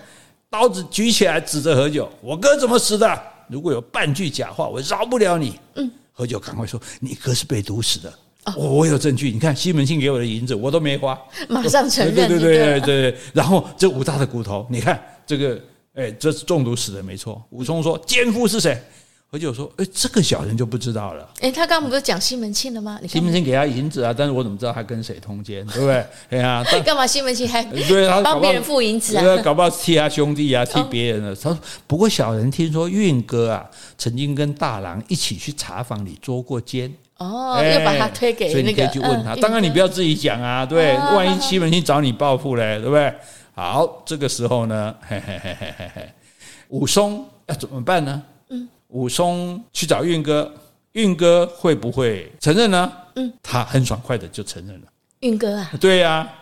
[0.50, 3.22] 刀子举起来指着何九：“我哥怎么死的？
[3.48, 8.12] 如果有半句假话，我饶不了你。”嗯，何九赶快说：“你哥是被毒死的。
[8.46, 9.30] 哦，我有证据。
[9.30, 11.16] 你看西门庆给我的银子，我都没花，
[11.48, 12.14] 马上承认。
[12.14, 13.18] 对对对对对。
[13.32, 15.60] 然后这武大的骨头，你看这个，
[15.94, 17.40] 哎，这是中毒死的，没错。
[17.50, 18.76] 武松说：‘奸夫是谁？’
[19.32, 21.28] 何九说：“哎，这个小人就不知道了。
[21.40, 22.98] 哎，他刚刚不是讲西门庆了吗？
[23.08, 26.04] 西门庆给他银子啊，但是我怎么知道他跟谁通奸，对不对？
[26.30, 29.36] 哎呀，干嘛西门庆还 对他帮别人付银子啊？
[29.44, 31.32] 搞不好替他兄弟啊，替别人啊。
[31.40, 36.92] 他说，不过小人听说运哥啊，曾经跟大郎一起去茶坊里捉过奸。
[37.18, 39.36] 哦，又把他推给，所以你可以去问他。
[39.36, 43.14] 当然你不要自己讲啊，对，万一西门庆找你报复嘞，对不对？
[43.54, 46.12] 好，这个时候呢，嘿嘿嘿嘿嘿嘿，
[46.70, 48.20] 武松要怎么办呢？
[48.90, 50.52] 嗯。”武松去找运哥，
[50.92, 52.92] 运哥会不会承认呢？
[53.14, 54.86] 嗯，他很爽快的就承认了。
[55.20, 56.32] 运哥啊，对呀、啊，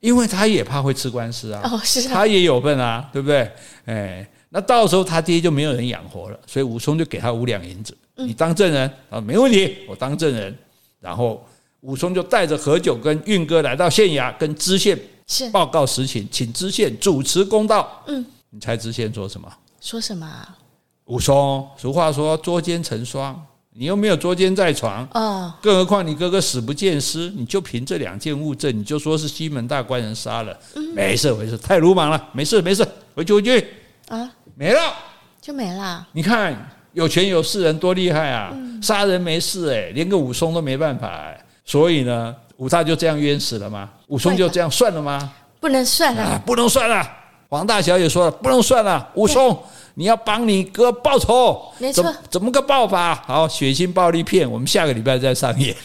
[0.00, 1.62] 因为他也怕会吃官司啊。
[1.64, 3.50] 哦，是啊，他也有份啊，对不对？
[3.86, 10.56] 哎，那到时候他爹就没有人养活了，所以武松就给他五两银子，嗯、你当证人啊，没问题，我当证人。
[11.00, 11.44] 然后
[11.80, 14.98] 武松就带着何九跟运哥来到县衙，跟知县
[15.50, 18.02] 报告实情，请知县主持公道。
[18.06, 19.52] 嗯，你猜知县说什么？
[19.80, 20.48] 说什么？
[21.12, 23.38] 武松，俗话说捉奸成双，
[23.74, 30.58] 你又没有捉奸在床啊，更何况你哥哥死不见尸，你就凭这两件物证，你就说是西门大官人杀了，
[30.94, 32.82] 没事没事，太鲁莽了，没事没事，
[33.14, 33.68] 回去回去
[34.08, 34.80] 啊，没了
[35.38, 36.08] 就没了。
[36.12, 36.56] 你看
[36.94, 38.50] 有权有势人多厉害啊，
[38.80, 43.90] 杀人没事哎，连个武松都没办法哎，所以呢，武大就这样冤死了吗？
[44.06, 45.30] 武松就这样算了吗？
[45.60, 47.06] 不能算了，不能算了。
[47.50, 49.62] 黄大小姐说了，不能算了，武松。
[49.94, 53.22] 你要帮你哥报仇，没错，怎么个报法？
[53.26, 55.76] 好，血腥暴力片，我们下个礼拜再上演。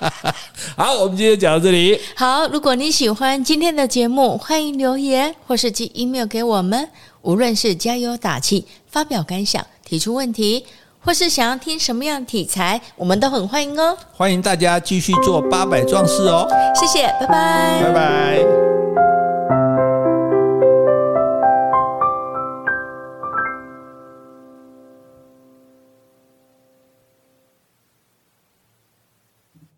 [0.76, 1.98] 好，我们今天讲到这里。
[2.14, 6.88] 好，如果你喜欢今天的节目，欢迎留言或是寄 email 给我们。
[7.22, 10.64] 无论是加油打气、发表感想、提出问题，
[11.04, 13.94] 或是想要听什么样的题材，我们都很欢迎哦。
[14.14, 16.48] 欢迎大家继续做八百壮士哦。
[16.74, 18.89] 谢谢，拜拜，拜拜。